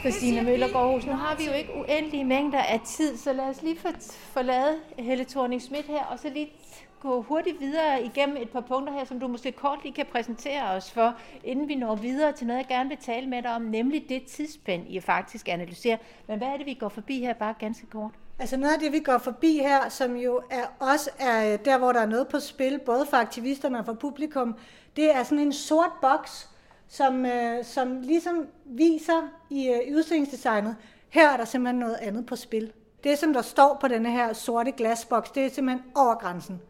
Christine 0.00 0.42
Møller 0.42 0.68
nu 1.06 1.12
har 1.12 1.36
vi 1.36 1.44
jo 1.44 1.52
ikke 1.52 1.70
uendelige 1.74 2.24
mængder 2.24 2.58
af 2.58 2.80
tid, 2.80 3.16
så 3.16 3.32
lad 3.32 3.44
os 3.44 3.62
lige 3.62 3.76
forlade 4.10 4.76
Helle 4.98 5.24
thorning 5.24 5.62
Schmidt 5.62 5.86
her, 5.86 6.04
og 6.04 6.18
så 6.18 6.28
lige 6.28 6.52
gå 7.00 7.22
hurtigt 7.22 7.60
videre 7.60 8.04
igennem 8.04 8.36
et 8.36 8.50
par 8.50 8.60
punkter 8.60 8.92
her, 8.92 9.04
som 9.04 9.20
du 9.20 9.28
måske 9.28 9.52
kort 9.52 9.78
lige 9.82 9.94
kan 9.94 10.06
præsentere 10.12 10.70
os 10.70 10.92
for, 10.92 11.14
inden 11.44 11.68
vi 11.68 11.74
når 11.74 11.94
videre 11.94 12.32
til 12.32 12.46
noget, 12.46 12.58
jeg 12.58 12.68
gerne 12.68 12.88
vil 12.88 12.98
tale 12.98 13.26
med 13.26 13.42
dig 13.42 13.54
om, 13.54 13.62
nemlig 13.62 14.04
det 14.08 14.22
tidsspænd, 14.26 14.82
I 14.88 15.00
faktisk 15.00 15.48
analyserer. 15.48 15.96
Men 16.26 16.38
hvad 16.38 16.48
er 16.48 16.56
det, 16.56 16.66
vi 16.66 16.74
går 16.74 16.88
forbi 16.88 17.20
her, 17.20 17.32
bare 17.34 17.54
ganske 17.58 17.86
kort? 17.86 18.12
Altså 18.40 18.56
noget 18.56 18.74
af 18.74 18.80
det, 18.80 18.92
vi 18.92 19.00
går 19.00 19.18
forbi 19.18 19.58
her, 19.58 19.88
som 19.88 20.16
jo 20.16 20.42
er 20.50 20.64
også 20.78 21.10
er 21.18 21.52
øh, 21.52 21.58
der, 21.64 21.78
hvor 21.78 21.92
der 21.92 22.00
er 22.00 22.06
noget 22.06 22.28
på 22.28 22.40
spil, 22.40 22.78
både 22.78 23.06
for 23.06 23.16
aktivisterne 23.16 23.78
og 23.78 23.84
for 23.84 23.92
publikum, 23.92 24.54
det 24.96 25.16
er 25.16 25.22
sådan 25.22 25.38
en 25.38 25.52
sort 25.52 25.92
boks, 26.00 26.48
som, 26.88 27.26
øh, 27.26 27.64
som 27.64 28.00
ligesom 28.00 28.46
viser 28.64 29.28
i 29.50 29.68
øh, 29.68 29.96
udstillingsdesignet, 29.96 30.76
her 31.08 31.28
er 31.28 31.36
der 31.36 31.44
simpelthen 31.44 31.78
noget 31.78 31.96
andet 32.00 32.26
på 32.26 32.36
spil. 32.36 32.72
Det, 33.04 33.18
som 33.18 33.32
der 33.32 33.42
står 33.42 33.78
på 33.80 33.88
denne 33.88 34.10
her 34.10 34.32
sorte 34.32 34.72
glasboks, 34.72 35.30
det 35.30 35.44
er 35.44 35.50
simpelthen 35.50 35.90
over 35.94 36.14
grænsen. 36.14 36.60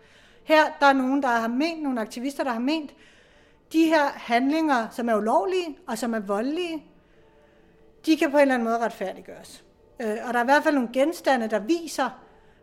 Her 0.44 0.64
der 0.80 0.86
er 0.86 0.92
nogen, 0.92 1.22
der 1.22 1.28
har 1.28 1.48
ment, 1.48 1.82
nogle 1.82 2.00
aktivister, 2.00 2.44
der 2.44 2.50
har 2.50 2.60
ment, 2.60 2.94
de 3.72 3.84
her 3.84 4.08
handlinger, 4.14 4.88
som 4.90 5.08
er 5.08 5.16
ulovlige 5.16 5.78
og 5.86 5.98
som 5.98 6.14
er 6.14 6.20
voldelige, 6.20 6.84
de 8.06 8.16
kan 8.16 8.30
på 8.30 8.36
en 8.36 8.42
eller 8.42 8.54
anden 8.54 8.68
måde 8.68 8.78
retfærdiggøres. 8.78 9.64
Øh, 10.00 10.16
og 10.26 10.34
der 10.34 10.38
er 10.38 10.44
i 10.44 10.46
hvert 10.46 10.62
fald 10.62 10.74
nogle 10.74 10.90
genstande, 10.92 11.48
der 11.48 11.58
viser, 11.58 12.08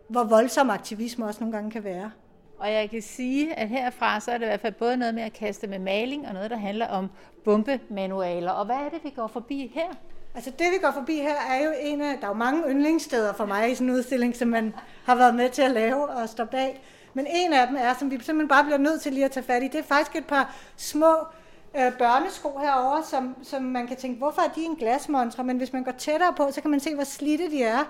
hvor 0.07 0.23
voldsom 0.23 0.69
aktivisme 0.69 1.25
også 1.25 1.39
nogle 1.39 1.55
gange 1.55 1.71
kan 1.71 1.83
være. 1.83 2.11
Og 2.59 2.73
jeg 2.73 2.89
kan 2.89 3.01
sige, 3.01 3.53
at 3.53 3.69
herfra 3.69 4.19
så 4.19 4.31
er 4.31 4.37
det 4.37 4.45
i 4.45 4.47
hvert 4.47 4.61
fald 4.61 4.73
både 4.73 4.97
noget 4.97 5.15
med 5.15 5.23
at 5.23 5.33
kaste 5.33 5.67
med 5.67 5.79
maling, 5.79 6.27
og 6.27 6.33
noget, 6.33 6.49
der 6.49 6.57
handler 6.57 6.87
om 6.87 7.09
bombemanualer. 7.43 8.51
Og 8.51 8.65
hvad 8.65 8.75
er 8.75 8.89
det, 8.89 9.03
vi 9.03 9.09
går 9.09 9.27
forbi 9.27 9.71
her? 9.75 9.95
Altså 10.35 10.51
det, 10.51 10.67
vi 10.73 10.77
går 10.81 10.91
forbi 10.91 11.17
her, 11.17 11.35
er 11.49 11.65
jo 11.65 11.71
en 11.81 12.01
af, 12.01 12.17
der 12.17 12.23
er 12.23 12.27
jo 12.27 12.33
mange 12.33 12.63
yndlingssteder 12.69 13.33
for 13.33 13.45
mig 13.45 13.71
i 13.71 13.75
sådan 13.75 13.89
en 13.89 13.95
udstilling, 13.95 14.35
som 14.35 14.47
man 14.47 14.75
har 15.05 15.15
været 15.15 15.35
med 15.35 15.49
til 15.49 15.61
at 15.61 15.71
lave 15.71 16.09
og 16.09 16.29
stå 16.29 16.45
bag. 16.45 16.81
Men 17.13 17.27
en 17.29 17.53
af 17.53 17.67
dem 17.67 17.75
er, 17.79 17.93
som 17.99 18.11
vi 18.11 18.15
simpelthen 18.15 18.47
bare 18.47 18.63
bliver 18.63 18.77
nødt 18.77 19.01
til 19.01 19.13
lige 19.13 19.25
at 19.25 19.31
tage 19.31 19.43
fat 19.43 19.63
i, 19.63 19.67
det 19.67 19.79
er 19.79 19.83
faktisk 19.83 20.15
et 20.15 20.25
par 20.25 20.55
små 20.77 21.15
øh, 21.77 21.97
børnesko 21.97 22.59
herover, 22.59 23.01
som, 23.01 23.35
som 23.43 23.63
man 23.63 23.87
kan 23.87 23.97
tænke, 23.97 24.17
hvorfor 24.17 24.41
er 24.41 24.53
de 24.55 24.61
en 24.61 24.75
glasmontre? 24.75 25.43
Men 25.43 25.57
hvis 25.57 25.73
man 25.73 25.83
går 25.83 25.91
tættere 25.91 26.33
på, 26.37 26.51
så 26.51 26.61
kan 26.61 26.71
man 26.71 26.79
se, 26.79 26.95
hvor 26.95 27.03
slidte 27.03 27.51
de 27.51 27.63
er. 27.63 27.83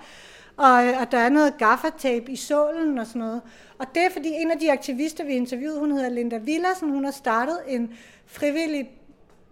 Og, 0.58 0.88
øh, 0.88 1.02
og 1.02 1.12
der 1.12 1.18
er 1.18 1.30
noget 1.30 1.58
gaffatape 1.58 2.32
i 2.32 2.36
sålen 2.36 2.98
og 2.98 3.08
sådan 3.08 3.20
noget. 3.20 3.42
Og 3.80 3.86
det 3.96 4.06
er 4.06 4.10
fordi 4.10 4.30
en 4.30 4.52
af 4.52 4.60
de 4.60 4.72
aktivister, 4.72 5.24
vi 5.24 5.34
interviewede, 5.34 5.80
hun 5.80 5.92
hedder 5.92 6.10
Linda 6.10 6.38
Villersen, 6.38 6.90
hun 6.90 7.06
har 7.06 7.12
startet 7.12 7.60
en 7.68 7.98
frivillig 8.26 8.90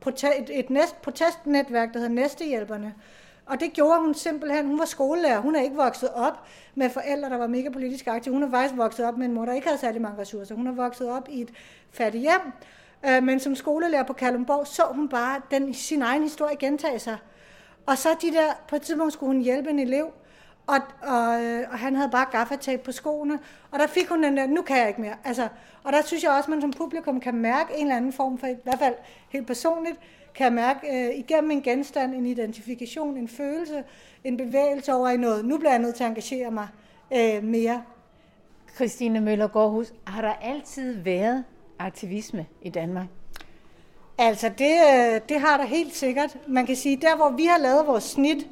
et, 0.08 0.50
et 0.60 0.70
næst, 0.70 1.02
protestnetværk, 1.02 1.94
der 1.94 2.00
hedder 2.00 2.14
Næstehjælperne. 2.14 2.94
Og 3.46 3.60
det 3.60 3.74
gjorde 3.74 4.02
hun 4.02 4.14
simpelthen. 4.14 4.68
Hun 4.68 4.80
var 4.80 4.86
skolelærer. 4.86 5.40
Hun 5.40 5.56
er 5.56 5.62
ikke 5.62 5.76
vokset 5.76 6.10
op 6.10 6.48
med 6.76 6.90
forældre, 6.90 7.30
der 7.30 7.38
var 7.38 7.48
mega 7.48 7.70
politisk 7.70 8.08
aktive. 8.08 8.34
Hun 8.34 8.44
er 8.44 8.50
faktisk 8.50 8.78
vokset 8.78 9.06
op 9.06 9.18
med 9.18 9.26
en 9.26 9.34
mor, 9.34 9.46
der 9.46 9.54
ikke 9.54 9.68
havde 9.68 9.80
særlig 9.80 10.02
mange 10.02 10.22
ressourcer. 10.22 10.56
Hun 10.56 10.68
er 10.68 10.72
vokset 10.72 11.10
op 11.10 11.28
i 11.30 11.42
et 11.42 11.50
fattigt 11.92 12.22
hjem. 12.22 12.42
Øh, 13.06 13.24
men 13.24 13.40
som 13.40 13.56
skolelærer 13.56 14.04
på 14.04 14.14
Kalumborg 14.14 14.68
så 14.68 14.84
hun 14.92 15.10
bare 15.10 15.42
den, 15.52 15.74
sin 15.74 16.02
egen 16.02 16.24
historie 16.24 16.56
gentage 16.56 17.00
sig. 17.00 17.18
Og 17.86 17.98
så 17.98 18.10
de 18.22 18.32
der, 18.32 18.54
på 18.68 18.76
et 18.76 18.82
tidspunkt 18.82 19.14
skulle 19.14 19.34
hun 19.34 19.42
hjælpe 19.42 19.70
en 19.70 19.80
elev, 19.80 20.14
og, 20.68 20.78
og, 21.02 21.44
øh, 21.44 21.68
og 21.72 21.80
han 21.80 21.96
havde 21.96 22.10
bare 22.10 22.26
gaffatape 22.32 22.84
på 22.84 22.92
skoene, 22.92 23.40
og 23.72 23.80
der 23.80 23.88
fik 23.88 24.08
hun 24.08 24.24
den 24.24 24.38
der, 24.38 24.48
nu 24.48 24.62
kan 24.62 24.78
jeg 24.78 24.88
ikke 24.88 25.02
mere. 25.02 25.16
Altså, 25.24 25.48
og 25.84 25.94
der 25.94 26.02
synes 26.02 26.24
jeg 26.24 26.32
også, 26.32 26.46
at 26.46 26.50
man 26.50 26.62
som 26.62 26.72
publikum 26.72 27.20
kan 27.20 27.36
mærke 27.36 27.74
en 27.76 27.82
eller 27.82 27.96
anden 27.96 28.14
form 28.14 28.38
for, 28.38 28.48
i 28.48 28.56
hvert 28.64 28.80
fald 28.80 28.96
helt 29.30 29.48
personligt, 29.48 30.00
kan 30.36 30.54
mærke 30.54 30.80
øh, 30.88 31.20
igennem 31.20 31.52
en 31.52 31.62
genstand, 31.62 32.16
en 32.16 32.26
identifikation, 32.26 33.18
en 33.18 33.28
følelse, 33.28 33.84
en 34.24 34.38
bevægelse 34.38 34.94
over 34.94 35.10
i 35.10 35.18
noget. 35.18 35.46
Nu 35.46 35.58
bliver 35.58 35.72
jeg 35.72 35.80
nødt 35.80 35.96
til 35.96 36.04
at 36.04 36.10
engagere 36.10 36.52
mig 36.52 36.68
øh, 37.14 37.44
mere. 37.44 37.84
Christine 38.76 39.22
Møller 39.22 39.48
Gårdhus, 39.48 39.94
har 40.08 40.22
der 40.22 40.34
altid 40.34 41.02
været 41.02 41.44
aktivisme 41.86 42.46
i 42.62 42.70
Danmark? 42.70 43.08
Altså, 44.18 44.50
det, 44.58 44.78
øh, 44.94 45.22
det 45.30 45.40
har 45.40 45.58
der 45.58 45.66
helt 45.66 45.96
sikkert. 45.96 46.38
Man 46.48 46.66
kan 46.66 46.76
sige, 46.76 46.98
der 46.98 47.16
hvor 47.16 47.30
vi 47.30 47.46
har 47.46 47.58
lavet 47.58 47.88
vores 47.88 48.04
snit, 48.04 48.48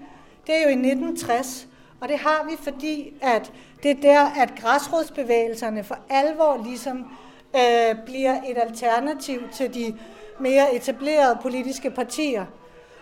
det 0.48 0.58
er 0.58 0.63
jo 0.63 0.70
i 0.70 0.72
1960. 0.72 1.67
Og 2.02 2.10
det 2.10 2.17
har 2.17 2.48
vi, 2.50 2.63
fordi 2.63 3.13
at 3.22 3.52
det 3.84 3.91
er 3.91 4.02
der, 4.02 4.26
at 4.41 4.56
græsrodsbevægelserne 4.56 5.84
for 5.84 5.98
alvor 6.10 6.63
ligesom 6.63 7.06
øh, 7.56 7.96
bliver 8.06 8.36
et 8.50 8.58
alternativ 8.58 9.50
til 9.52 9.74
de 9.74 9.98
mere 10.39 10.76
etablerede 10.76 11.39
politiske 11.41 11.89
partier. 11.89 12.46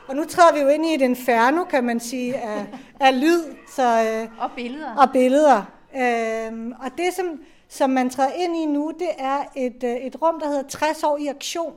Og 0.07 0.15
nu 0.15 0.23
træder 0.25 0.53
vi 0.53 0.59
jo 0.59 0.67
ind 0.67 0.85
i 0.85 0.93
et 0.93 1.01
inferno, 1.01 1.63
kan 1.63 1.83
man 1.83 1.99
sige, 1.99 2.37
af, 2.37 2.65
af 3.07 3.21
lyd. 3.21 3.43
Så, 3.75 3.83
øh, 3.83 4.43
og 4.43 4.51
billeder. 4.55 4.95
Og 4.95 5.09
billeder. 5.13 5.63
Øh, 5.95 6.71
og 6.83 6.91
det, 6.97 7.13
som, 7.15 7.25
som 7.69 7.89
man 7.89 8.09
træder 8.09 8.31
ind 8.31 8.55
i 8.55 8.65
nu, 8.65 8.93
det 8.99 9.09
er 9.17 9.43
et, 9.55 9.83
øh, 9.83 9.95
et 9.95 10.21
rum, 10.21 10.39
der 10.39 10.47
hedder 10.47 10.67
60 10.69 11.03
år 11.03 11.17
i 11.17 11.27
aktion. 11.27 11.73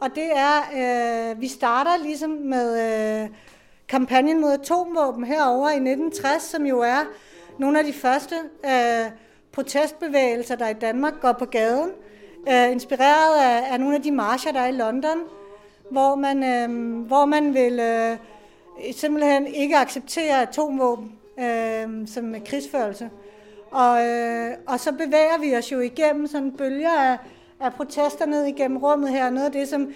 Og 0.00 0.10
det 0.14 0.30
er, 0.36 0.60
øh, 1.30 1.40
vi 1.40 1.48
starter 1.48 1.96
ligesom 1.96 2.30
med 2.30 3.22
øh, 3.22 3.28
kampagnen 3.88 4.40
mod 4.40 4.52
atomvåben 4.52 5.24
herover 5.24 5.68
i 5.68 5.74
1960, 5.74 6.42
som 6.42 6.66
jo 6.66 6.80
er 6.80 7.04
nogle 7.58 7.78
af 7.78 7.84
de 7.84 7.92
første 7.92 8.34
øh, 8.64 9.10
protestbevægelser, 9.52 10.56
der 10.56 10.68
i 10.68 10.74
Danmark 10.74 11.20
går 11.20 11.32
på 11.32 11.44
gaden, 11.44 11.90
øh, 12.48 12.72
inspireret 12.72 13.42
af, 13.42 13.72
af 13.72 13.80
nogle 13.80 13.96
af 13.96 14.02
de 14.02 14.12
marcher, 14.12 14.52
der 14.52 14.60
er 14.60 14.66
i 14.66 14.72
London, 14.72 15.18
hvor 15.90 16.14
man, 16.14 16.42
øh, 16.42 17.00
hvor 17.06 17.24
man 17.24 17.54
vil 17.54 17.80
øh, 17.80 18.16
simpelthen 18.92 19.46
ikke 19.46 19.76
acceptere 19.76 20.42
atomvåben 20.42 21.18
øh, 21.38 22.08
som 22.08 22.34
krigsførelse. 22.46 23.10
Og, 23.74 24.06
øh, 24.06 24.50
og 24.66 24.80
så 24.80 24.92
bevæger 24.92 25.38
vi 25.40 25.56
os 25.56 25.72
jo 25.72 25.80
igennem 25.80 26.26
sådan 26.26 26.52
bølger 26.52 27.00
af, 27.00 27.18
af 27.60 27.72
protester 27.72 28.26
ned 28.26 28.44
igennem 28.44 28.76
rummet 28.76 29.10
her. 29.10 29.30
Noget 29.30 29.46
af 29.46 29.52
det, 29.52 29.68
som 29.68 29.92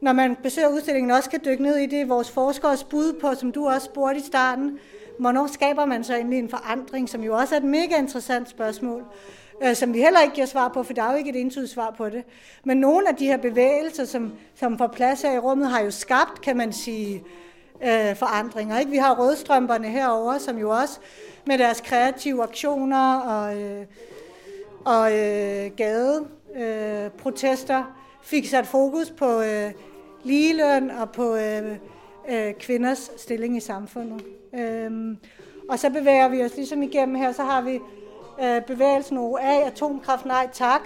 når 0.00 0.12
man 0.12 0.36
besøger 0.42 0.68
udstillingen, 0.68 1.10
også 1.10 1.30
kan 1.30 1.40
dykke 1.44 1.62
ned 1.62 1.76
i 1.76 1.86
det, 1.86 2.08
vores 2.08 2.30
forskers 2.30 2.84
bud 2.84 3.12
på, 3.20 3.34
som 3.34 3.52
du 3.52 3.68
også 3.68 3.84
spurgte 3.84 4.20
i 4.20 4.22
starten. 4.22 4.78
Hvornår 5.18 5.46
skaber 5.46 5.84
man 5.84 6.04
så 6.04 6.14
egentlig 6.14 6.38
en 6.38 6.48
forandring, 6.48 7.08
som 7.08 7.22
jo 7.22 7.36
også 7.36 7.54
er 7.54 7.58
et 7.58 7.64
mega 7.64 7.98
interessant 7.98 8.48
spørgsmål, 8.48 9.04
øh, 9.62 9.74
som 9.74 9.94
vi 9.94 9.98
heller 9.98 10.20
ikke 10.20 10.34
giver 10.34 10.46
svar 10.46 10.68
på, 10.68 10.82
for 10.82 10.92
der 10.92 11.02
er 11.02 11.12
jo 11.12 11.18
ikke 11.18 11.30
et 11.30 11.40
entydigt 11.40 11.70
svar 11.70 11.94
på 11.96 12.08
det. 12.08 12.24
Men 12.64 12.76
nogle 12.76 13.08
af 13.08 13.16
de 13.16 13.26
her 13.26 13.36
bevægelser, 13.36 14.04
som, 14.04 14.32
som 14.54 14.78
får 14.78 14.86
plads 14.86 15.22
her 15.22 15.32
i 15.32 15.38
rummet, 15.38 15.68
har 15.68 15.80
jo 15.80 15.90
skabt, 15.90 16.40
kan 16.42 16.56
man 16.56 16.72
sige, 16.72 17.14
øh, 17.14 17.47
øh, 17.82 18.16
forandringer. 18.16 18.78
Ikke? 18.78 18.90
Vi 18.90 18.96
har 18.96 19.20
rødstrømperne 19.20 19.88
herover, 19.88 20.38
som 20.38 20.58
jo 20.58 20.70
også 20.70 20.98
med 21.44 21.58
deres 21.58 21.80
kreative 21.80 22.42
aktioner 22.42 23.18
og, 23.18 23.60
øh, 23.60 23.86
og 24.84 25.12
øh, 25.12 25.70
gade 25.76 26.26
øh, 26.56 27.10
protester 27.10 27.84
fik 28.22 28.48
sat 28.48 28.66
fokus 28.66 29.10
på 29.10 29.40
øh, 29.40 29.72
ligeløn 30.24 30.90
og 30.90 31.10
på 31.10 31.36
øh, 31.36 31.76
øh, 32.28 32.54
kvinders 32.54 33.10
stilling 33.16 33.56
i 33.56 33.60
samfundet. 33.60 34.24
Øh, 34.54 35.16
og 35.68 35.78
så 35.78 35.90
bevæger 35.90 36.28
vi 36.28 36.42
os 36.42 36.56
ligesom 36.56 36.82
igennem 36.82 37.14
her, 37.14 37.32
så 37.32 37.42
har 37.42 37.62
vi 37.62 37.80
øh, 38.42 38.62
bevægelsen 38.62 39.18
OA, 39.18 39.66
Atomkraft 39.66 40.24
Nej 40.24 40.48
Tak, 40.52 40.80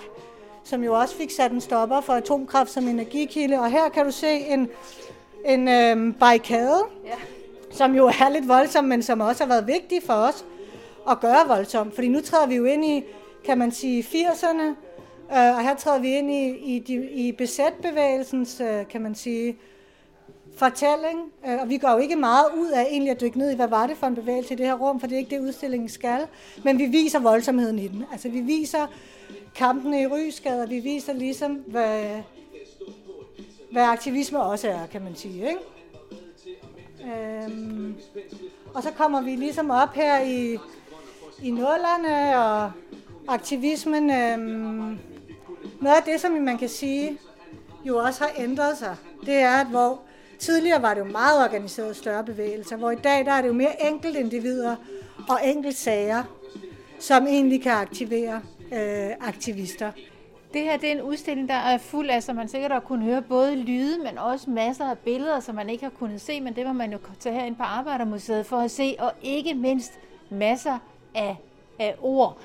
som 0.64 0.84
jo 0.84 0.94
også 0.94 1.16
fik 1.16 1.30
sat 1.30 1.52
en 1.52 1.60
stopper 1.60 2.00
for 2.00 2.12
atomkraft 2.12 2.70
som 2.70 2.88
energikilde. 2.88 3.58
Og 3.58 3.70
her 3.70 3.88
kan 3.88 4.04
du 4.04 4.10
se 4.10 4.28
en, 4.28 4.68
en 5.44 5.68
øh, 5.68 6.14
barrikade, 6.14 6.82
ja. 7.04 7.14
som 7.70 7.94
jo 7.94 8.06
er 8.06 8.32
lidt 8.32 8.48
voldsom, 8.48 8.84
men 8.84 9.02
som 9.02 9.20
også 9.20 9.44
har 9.44 9.48
været 9.48 9.66
vigtig 9.66 10.02
for 10.06 10.14
os 10.14 10.44
at 11.10 11.20
gøre 11.20 11.48
voldsomt. 11.48 11.94
Fordi 11.94 12.08
nu 12.08 12.20
træder 12.20 12.46
vi 12.46 12.54
jo 12.54 12.64
ind 12.64 12.84
i, 12.84 13.04
kan 13.44 13.58
man 13.58 13.72
sige, 13.72 14.02
80'erne, 14.02 14.62
øh, 15.36 15.56
og 15.56 15.62
her 15.62 15.76
træder 15.76 15.98
vi 15.98 16.16
ind 16.18 16.30
i, 16.30 16.74
i, 16.76 16.78
de, 16.78 17.10
i 17.10 17.32
besætbevægelsens, 17.32 18.60
øh, 18.60 18.88
kan 18.88 19.02
man 19.02 19.14
sige, 19.14 19.56
fortælling, 20.56 21.20
øh, 21.46 21.60
og 21.60 21.68
vi 21.68 21.78
går 21.78 21.90
jo 21.90 21.98
ikke 21.98 22.16
meget 22.16 22.46
ud 22.56 22.70
af 22.70 22.82
egentlig 22.90 23.10
at 23.10 23.20
dykke 23.20 23.38
ned 23.38 23.50
i, 23.50 23.56
hvad 23.56 23.68
var 23.68 23.86
det 23.86 23.96
for 23.96 24.06
en 24.06 24.14
bevægelse 24.14 24.54
i 24.54 24.56
det 24.56 24.66
her 24.66 24.74
rum, 24.74 25.00
for 25.00 25.06
det 25.06 25.14
er 25.14 25.18
ikke 25.18 25.36
det, 25.36 25.40
udstillingen 25.42 25.88
skal, 25.88 26.20
men 26.64 26.78
vi 26.78 26.86
viser 26.86 27.18
voldsomheden 27.18 27.78
i 27.78 27.88
den. 27.88 28.04
Altså 28.12 28.28
vi 28.28 28.40
viser 28.40 28.86
kampene 29.54 30.02
i 30.02 30.06
Rysgade, 30.06 30.62
og 30.62 30.70
vi 30.70 30.78
viser 30.80 31.12
ligesom, 31.12 31.52
hvad, 31.52 32.22
hvad 33.72 33.82
aktivisme 33.82 34.42
også 34.42 34.68
er, 34.68 34.86
kan 34.86 35.02
man 35.02 35.16
sige. 35.16 35.48
Ikke? 35.48 35.60
Øhm, 37.14 37.94
og 38.74 38.82
så 38.82 38.90
kommer 38.90 39.22
vi 39.22 39.30
ligesom 39.36 39.70
op 39.70 39.94
her 39.94 40.20
i, 40.20 40.58
i 41.42 41.50
nullerne, 41.50 42.38
og 42.38 42.72
aktivismen, 43.28 44.10
øhm, 44.10 44.98
noget 45.80 45.96
af 45.96 46.02
det, 46.06 46.20
som 46.20 46.32
man 46.32 46.58
kan 46.58 46.68
sige, 46.68 47.18
jo 47.84 47.96
også 47.96 48.24
har 48.24 48.30
ændret 48.38 48.78
sig, 48.78 48.96
det 49.26 49.34
er, 49.34 49.60
at 49.60 49.66
hvor 49.66 50.00
tidligere 50.38 50.82
var 50.82 50.94
det 50.94 51.00
jo 51.00 51.04
meget 51.04 51.44
organiseret 51.44 51.96
større 51.96 52.24
bevægelser, 52.24 52.76
hvor 52.76 52.90
i 52.90 52.96
dag 52.96 53.24
der 53.24 53.32
er 53.32 53.40
det 53.40 53.48
jo 53.48 53.54
mere 53.54 53.86
enkelt 53.86 54.16
individer 54.16 54.76
og 55.28 55.40
enkelt 55.44 55.76
sager, 55.76 56.22
som 56.98 57.26
egentlig 57.26 57.62
kan 57.62 57.72
aktivere 57.72 58.42
øh, 58.72 59.10
aktivister. 59.20 59.92
Det 60.52 60.62
her 60.62 60.76
det 60.76 60.88
er 60.88 60.92
en 60.92 61.02
udstilling, 61.02 61.48
der 61.48 61.54
er 61.54 61.78
fuld 61.78 62.10
af, 62.10 62.22
så 62.22 62.32
man 62.32 62.48
sikkert 62.48 62.72
har 62.72 62.80
kunnet 62.80 63.04
høre 63.04 63.22
både 63.22 63.56
lyde, 63.56 63.98
men 63.98 64.18
også 64.18 64.50
masser 64.50 64.90
af 64.90 64.98
billeder, 64.98 65.40
som 65.40 65.54
man 65.54 65.70
ikke 65.70 65.84
har 65.84 65.90
kunnet 65.90 66.20
se, 66.20 66.40
men 66.40 66.56
det 66.56 66.66
var 66.66 66.72
man 66.72 66.92
jo 66.92 66.98
tage 67.20 67.34
herind 67.34 67.56
på 67.56 67.62
Arbejdermuseet 67.62 68.46
for 68.46 68.56
at 68.56 68.70
se, 68.70 68.96
og 68.98 69.12
ikke 69.22 69.54
mindst 69.54 69.92
masser 70.30 70.78
af, 71.14 71.36
af 71.78 71.94
ord. 72.02 72.38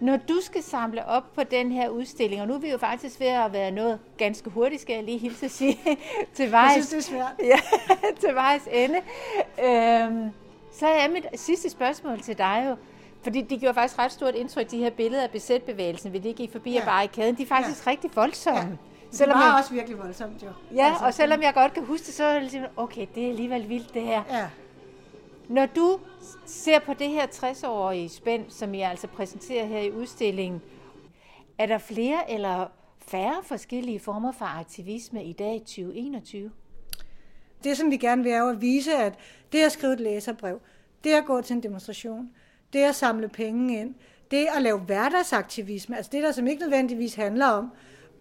Når 0.00 0.16
du 0.16 0.34
skal 0.42 0.62
samle 0.62 1.06
op 1.06 1.34
på 1.34 1.42
den 1.42 1.72
her 1.72 1.88
udstilling, 1.88 2.42
og 2.42 2.48
nu 2.48 2.54
er 2.54 2.58
vi 2.58 2.70
jo 2.70 2.78
faktisk 2.78 3.20
ved 3.20 3.26
at 3.26 3.52
være 3.52 3.70
noget 3.70 3.98
ganske 4.16 4.50
hurtigt, 4.50 4.82
skal 4.82 4.94
jeg 4.94 5.04
lige 5.04 5.18
hilse 5.18 5.44
at 5.44 5.50
sige, 5.50 5.78
til 6.36 6.52
vejs, 6.52 6.76
jeg 6.76 6.84
synes, 6.84 7.06
det 7.06 7.14
er 7.14 7.18
svært. 7.18 7.48
Ja, 7.50 7.58
til 8.20 8.34
vejs 8.34 8.68
ende. 8.72 8.96
Øhm, 9.64 10.30
så 10.72 10.86
er 10.86 11.08
mit 11.08 11.26
sidste 11.34 11.70
spørgsmål 11.70 12.20
til 12.20 12.38
dig 12.38 12.66
jo, 12.68 12.76
fordi 13.24 13.40
de 13.40 13.58
gjorde 13.58 13.74
faktisk 13.74 13.98
ret 13.98 14.12
stort 14.12 14.34
indtryk, 14.34 14.70
de 14.70 14.78
her 14.78 14.90
billeder 14.90 15.22
af 15.22 15.30
besætbevægelsen, 15.30 16.12
vi 16.12 16.18
lige 16.18 16.34
gik 16.34 16.52
forbi 16.52 16.72
ja. 16.72 16.80
af 16.80 16.86
barrikaden. 16.86 17.36
De 17.36 17.42
er 17.42 17.46
faktisk 17.46 17.86
ja. 17.86 17.90
rigtig 17.90 18.10
voldsomme. 18.14 18.60
Ja. 18.60 18.66
Det 19.10 19.18
selvom 19.18 19.38
var 19.38 19.46
jeg, 19.46 19.54
også 19.58 19.74
virkelig 19.74 19.98
voldsomt, 19.98 20.42
jo. 20.42 20.48
Ja, 20.74 20.86
altså, 20.86 21.04
og 21.04 21.14
selvom 21.14 21.42
jeg 21.42 21.54
godt 21.54 21.74
kan 21.74 21.84
huske 21.84 22.06
det, 22.06 22.14
så 22.14 22.24
er 22.24 22.32
det 22.32 22.42
ligesom, 22.42 22.62
okay, 22.76 23.06
det 23.14 23.24
er 23.24 23.28
alligevel 23.28 23.68
vildt 23.68 23.94
det 23.94 24.02
her. 24.02 24.22
Ja. 24.30 24.48
Når 25.48 25.66
du 25.66 26.00
ser 26.46 26.78
på 26.78 26.94
det 26.94 27.08
her 27.08 27.26
60-årige 27.26 28.08
spænd, 28.08 28.50
som 28.50 28.74
I 28.74 28.80
altså 28.80 29.06
præsenterer 29.06 29.66
her 29.66 29.78
i 29.78 29.92
udstillingen, 29.92 30.62
er 31.58 31.66
der 31.66 31.78
flere 31.78 32.30
eller 32.30 32.66
færre 32.98 33.36
forskellige 33.42 34.00
former 34.00 34.32
for 34.32 34.44
aktivisme 34.44 35.24
i 35.24 35.32
dag 35.32 35.56
i 35.56 35.58
2021? 35.58 36.50
Det, 37.64 37.76
som 37.76 37.90
vi 37.90 37.96
gerne 37.96 38.22
vil, 38.22 38.32
er 38.32 38.44
at 38.44 38.60
vise, 38.60 38.94
at 38.94 39.14
det 39.52 39.58
at 39.58 39.72
skrive 39.72 39.92
et 39.92 40.00
læserbrev, 40.00 40.60
det 41.04 41.10
at 41.10 41.24
gå 41.24 41.40
til 41.40 41.56
en 41.56 41.62
demonstration, 41.62 42.30
det 42.74 42.82
at 42.82 42.94
samle 42.94 43.28
penge 43.28 43.80
ind, 43.80 43.94
det 44.30 44.46
at 44.56 44.62
lave 44.62 44.78
hverdagsaktivisme, 44.78 45.96
altså 45.96 46.10
det 46.12 46.22
der 46.22 46.32
som 46.32 46.46
ikke 46.46 46.62
nødvendigvis 46.62 47.14
handler 47.14 47.46
om 47.46 47.72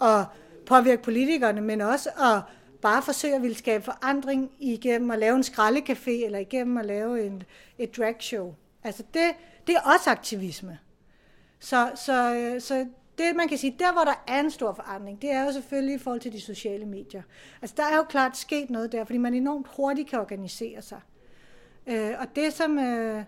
at 0.01 0.25
påvirke 0.65 1.01
politikerne, 1.01 1.61
men 1.61 1.81
også 1.81 2.09
at 2.09 2.41
bare 2.81 3.01
forsøge 3.01 3.35
at 3.35 3.41
ville 3.41 3.57
skabe 3.57 3.83
forandring 3.83 4.51
igennem 4.59 5.11
at 5.11 5.19
lave 5.19 5.35
en 5.35 5.43
skraldecafé 5.43 6.25
eller 6.25 6.39
igennem 6.39 6.77
at 6.77 6.85
lave 6.85 7.25
en, 7.25 7.43
et 7.77 7.97
dragshow. 7.97 8.55
Altså 8.83 9.03
det, 9.13 9.23
det 9.67 9.75
er 9.75 9.91
også 9.93 10.09
aktivisme. 10.09 10.79
Så, 11.59 11.91
så, 11.95 12.35
øh, 12.35 12.61
så 12.61 12.85
det 13.17 13.35
man 13.35 13.47
kan 13.47 13.57
sige, 13.57 13.75
der 13.79 13.93
hvor 13.93 14.03
der 14.03 14.23
er 14.27 14.39
en 14.39 14.51
stor 14.51 14.73
forandring, 14.73 15.21
det 15.21 15.31
er 15.31 15.45
jo 15.45 15.51
selvfølgelig 15.51 15.95
i 15.95 15.97
forhold 15.97 16.21
til 16.21 16.33
de 16.33 16.41
sociale 16.41 16.85
medier. 16.85 17.21
Altså 17.61 17.75
der 17.77 17.83
er 17.83 17.95
jo 17.95 18.03
klart 18.03 18.37
sket 18.37 18.69
noget 18.69 18.91
der, 18.91 19.05
fordi 19.05 19.17
man 19.17 19.33
enormt 19.33 19.67
hurtigt 19.75 20.09
kan 20.09 20.19
organisere 20.19 20.81
sig. 20.81 20.99
Øh, 21.87 22.11
og 22.19 22.27
det 22.35 22.53
som, 22.53 22.79
øh, 22.79 23.23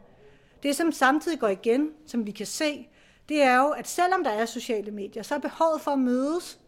det 0.65 0.75
som 0.75 0.91
samtidig 0.91 1.39
går 1.39 1.47
igen, 1.47 1.91
som 2.06 2.25
vi 2.25 2.32
kan 2.32 2.45
se, 2.45 2.88
det 3.30 3.41
er 3.41 3.58
jo, 3.58 3.69
at 3.69 3.88
selvom 3.88 4.23
der 4.23 4.32
er 4.32 4.45
sociale 4.45 4.91
medier, 4.91 5.23
så 5.23 5.36
er 5.36 5.39
behovet 5.39 5.82
for 5.82 5.91
at 5.91 5.99
mødes 5.99 6.60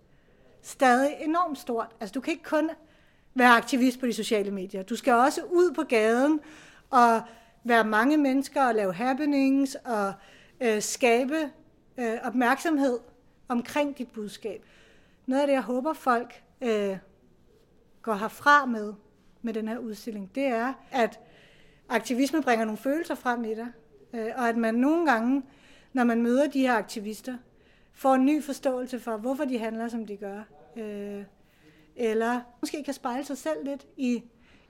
stadig 0.62 1.16
enormt 1.22 1.58
stort. 1.58 1.96
Altså 2.00 2.14
du 2.14 2.22
kan 2.22 2.32
ikke 2.32 2.44
kun 2.44 2.70
være 3.36 3.50
aktivist 3.50 4.00
på 4.00 4.06
de 4.06 4.14
sociale 4.14 4.52
medier. 4.52 4.84
Du 4.84 4.96
skal 4.96 5.14
også 5.14 5.42
ud 5.42 5.74
på 5.74 5.84
gaden 5.84 6.40
og 6.90 7.22
være 7.64 7.84
mange 7.84 8.18
mennesker 8.18 8.68
og 8.68 8.76
lave 8.76 8.94
happenings 8.94 9.76
og 9.76 10.14
øh, 10.62 10.82
skabe 10.82 11.52
øh, 11.98 12.18
opmærksomhed 12.24 13.00
omkring 13.48 13.98
dit 13.98 14.12
budskab. 14.12 14.66
Noget 15.26 15.42
af 15.42 15.48
det, 15.48 15.54
jeg 15.54 15.62
håber 15.62 15.94
folk 15.94 16.44
øh, 16.62 16.98
går 18.02 18.14
herfra 18.14 18.66
med, 18.66 18.94
med 19.42 19.54
den 19.54 19.68
her 19.68 19.78
udstilling, 19.78 20.36
det 20.36 20.46
er, 20.46 20.74
at 20.92 21.20
aktivisme 21.90 22.42
bringer 22.42 22.66
nogle 22.66 22.78
følelser 22.78 23.16
frem 23.16 23.44
i 23.44 23.56
dig, 23.56 23.68
Øh, 24.14 24.32
og 24.36 24.50
at 24.50 24.58
man 24.58 24.76
nogle 24.76 25.12
gange, 25.12 25.44
når 25.94 26.04
man 26.04 26.22
møder 26.22 26.48
de 26.48 26.60
her 26.60 26.74
aktivister, 26.74 27.38
får 27.94 28.14
en 28.14 28.26
ny 28.26 28.44
forståelse 28.44 29.00
for, 29.00 29.18
hvorfor 29.18 29.46
de 29.46 29.58
handler, 29.58 29.88
som 29.88 30.06
de 30.06 30.18
gør. 30.18 30.44
Øh, 30.78 31.24
eller 31.96 32.42
måske 32.62 32.84
kan 32.84 32.94
spejle 32.94 33.26
sig 33.26 33.38
selv 33.38 33.66
lidt 33.66 33.88
i, 33.98 34.24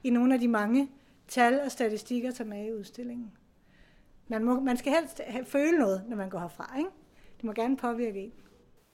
i 0.03 0.09
nogle 0.09 0.33
af 0.33 0.39
de 0.39 0.47
mange 0.47 0.89
tal 1.27 1.59
og 1.59 1.71
statistikker, 1.71 2.31
som 2.31 2.53
er 2.53 2.63
i 2.63 2.73
udstillingen. 2.73 3.31
Man, 4.27 4.43
må, 4.43 4.59
man 4.59 4.77
skal 4.77 4.93
helst 4.93 5.21
have, 5.27 5.45
føle 5.45 5.79
noget, 5.79 6.03
når 6.07 6.17
man 6.17 6.29
går 6.29 6.39
herfra. 6.39 6.73
Ikke? 6.77 6.89
Det 7.37 7.43
må 7.43 7.53
gerne 7.53 7.77
påvirke 7.77 8.19
en. 8.19 8.31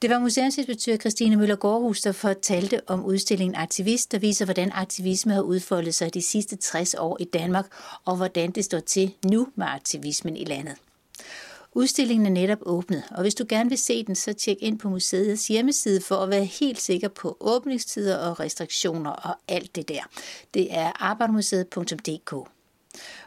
Det 0.03 0.11
var 0.11 0.19
museumsinspektør 0.19 0.97
Christine 0.97 1.35
Møller 1.35 1.55
Gårdhus, 1.55 2.01
der 2.01 2.11
fortalte 2.11 2.81
om 2.87 3.05
udstillingen 3.05 3.55
Aktivist, 3.55 4.11
der 4.11 4.19
viser, 4.19 4.45
hvordan 4.45 4.71
aktivisme 4.73 5.33
har 5.33 5.41
udfoldet 5.41 5.95
sig 5.95 6.13
de 6.13 6.21
sidste 6.21 6.55
60 6.55 6.93
år 6.93 7.17
i 7.19 7.23
Danmark, 7.23 7.65
og 8.05 8.15
hvordan 8.15 8.51
det 8.51 8.65
står 8.65 8.79
til 8.79 9.13
nu 9.25 9.47
med 9.55 9.65
aktivismen 9.69 10.37
i 10.37 10.45
landet. 10.45 10.75
Udstillingen 11.73 12.25
er 12.25 12.31
netop 12.41 12.57
åbnet, 12.61 13.03
og 13.11 13.21
hvis 13.21 13.35
du 13.35 13.45
gerne 13.49 13.69
vil 13.69 13.77
se 13.77 14.03
den, 14.03 14.15
så 14.15 14.33
tjek 14.33 14.57
ind 14.59 14.79
på 14.79 14.89
museets 14.89 15.47
hjemmeside 15.47 16.01
for 16.01 16.15
at 16.15 16.29
være 16.29 16.45
helt 16.45 16.81
sikker 16.81 17.07
på 17.07 17.37
åbningstider 17.39 18.17
og 18.17 18.39
restriktioner 18.39 19.11
og 19.11 19.35
alt 19.47 19.75
det 19.75 19.89
der. 19.89 20.01
Det 20.53 20.73
er 20.73 20.91
arbejdermuseet.dk. 21.03 22.49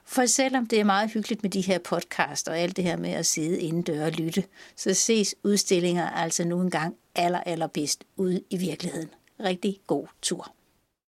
For 0.07 0.27
selvom 0.27 0.67
det 0.67 0.81
er 0.81 0.85
meget 0.85 1.11
hyggeligt 1.11 1.43
med 1.43 1.51
de 1.51 1.61
her 1.61 1.79
podcast 1.79 2.49
og 2.49 2.59
alt 2.59 2.77
det 2.77 2.85
her 2.85 2.97
med 2.97 3.11
at 3.11 3.27
sidde 3.27 3.61
indendør 3.61 4.05
og 4.05 4.13
lytte, 4.13 4.45
så 4.77 4.95
ses 4.95 5.35
udstillinger 5.45 6.11
altså 6.11 6.45
nu 6.45 6.61
engang 6.61 6.97
aller, 7.15 7.41
allerbedst 7.41 8.05
ude 8.17 8.43
i 8.51 8.57
virkeligheden. 8.57 9.09
Rigtig 9.41 9.81
god 9.87 10.07
tur. 10.23 10.56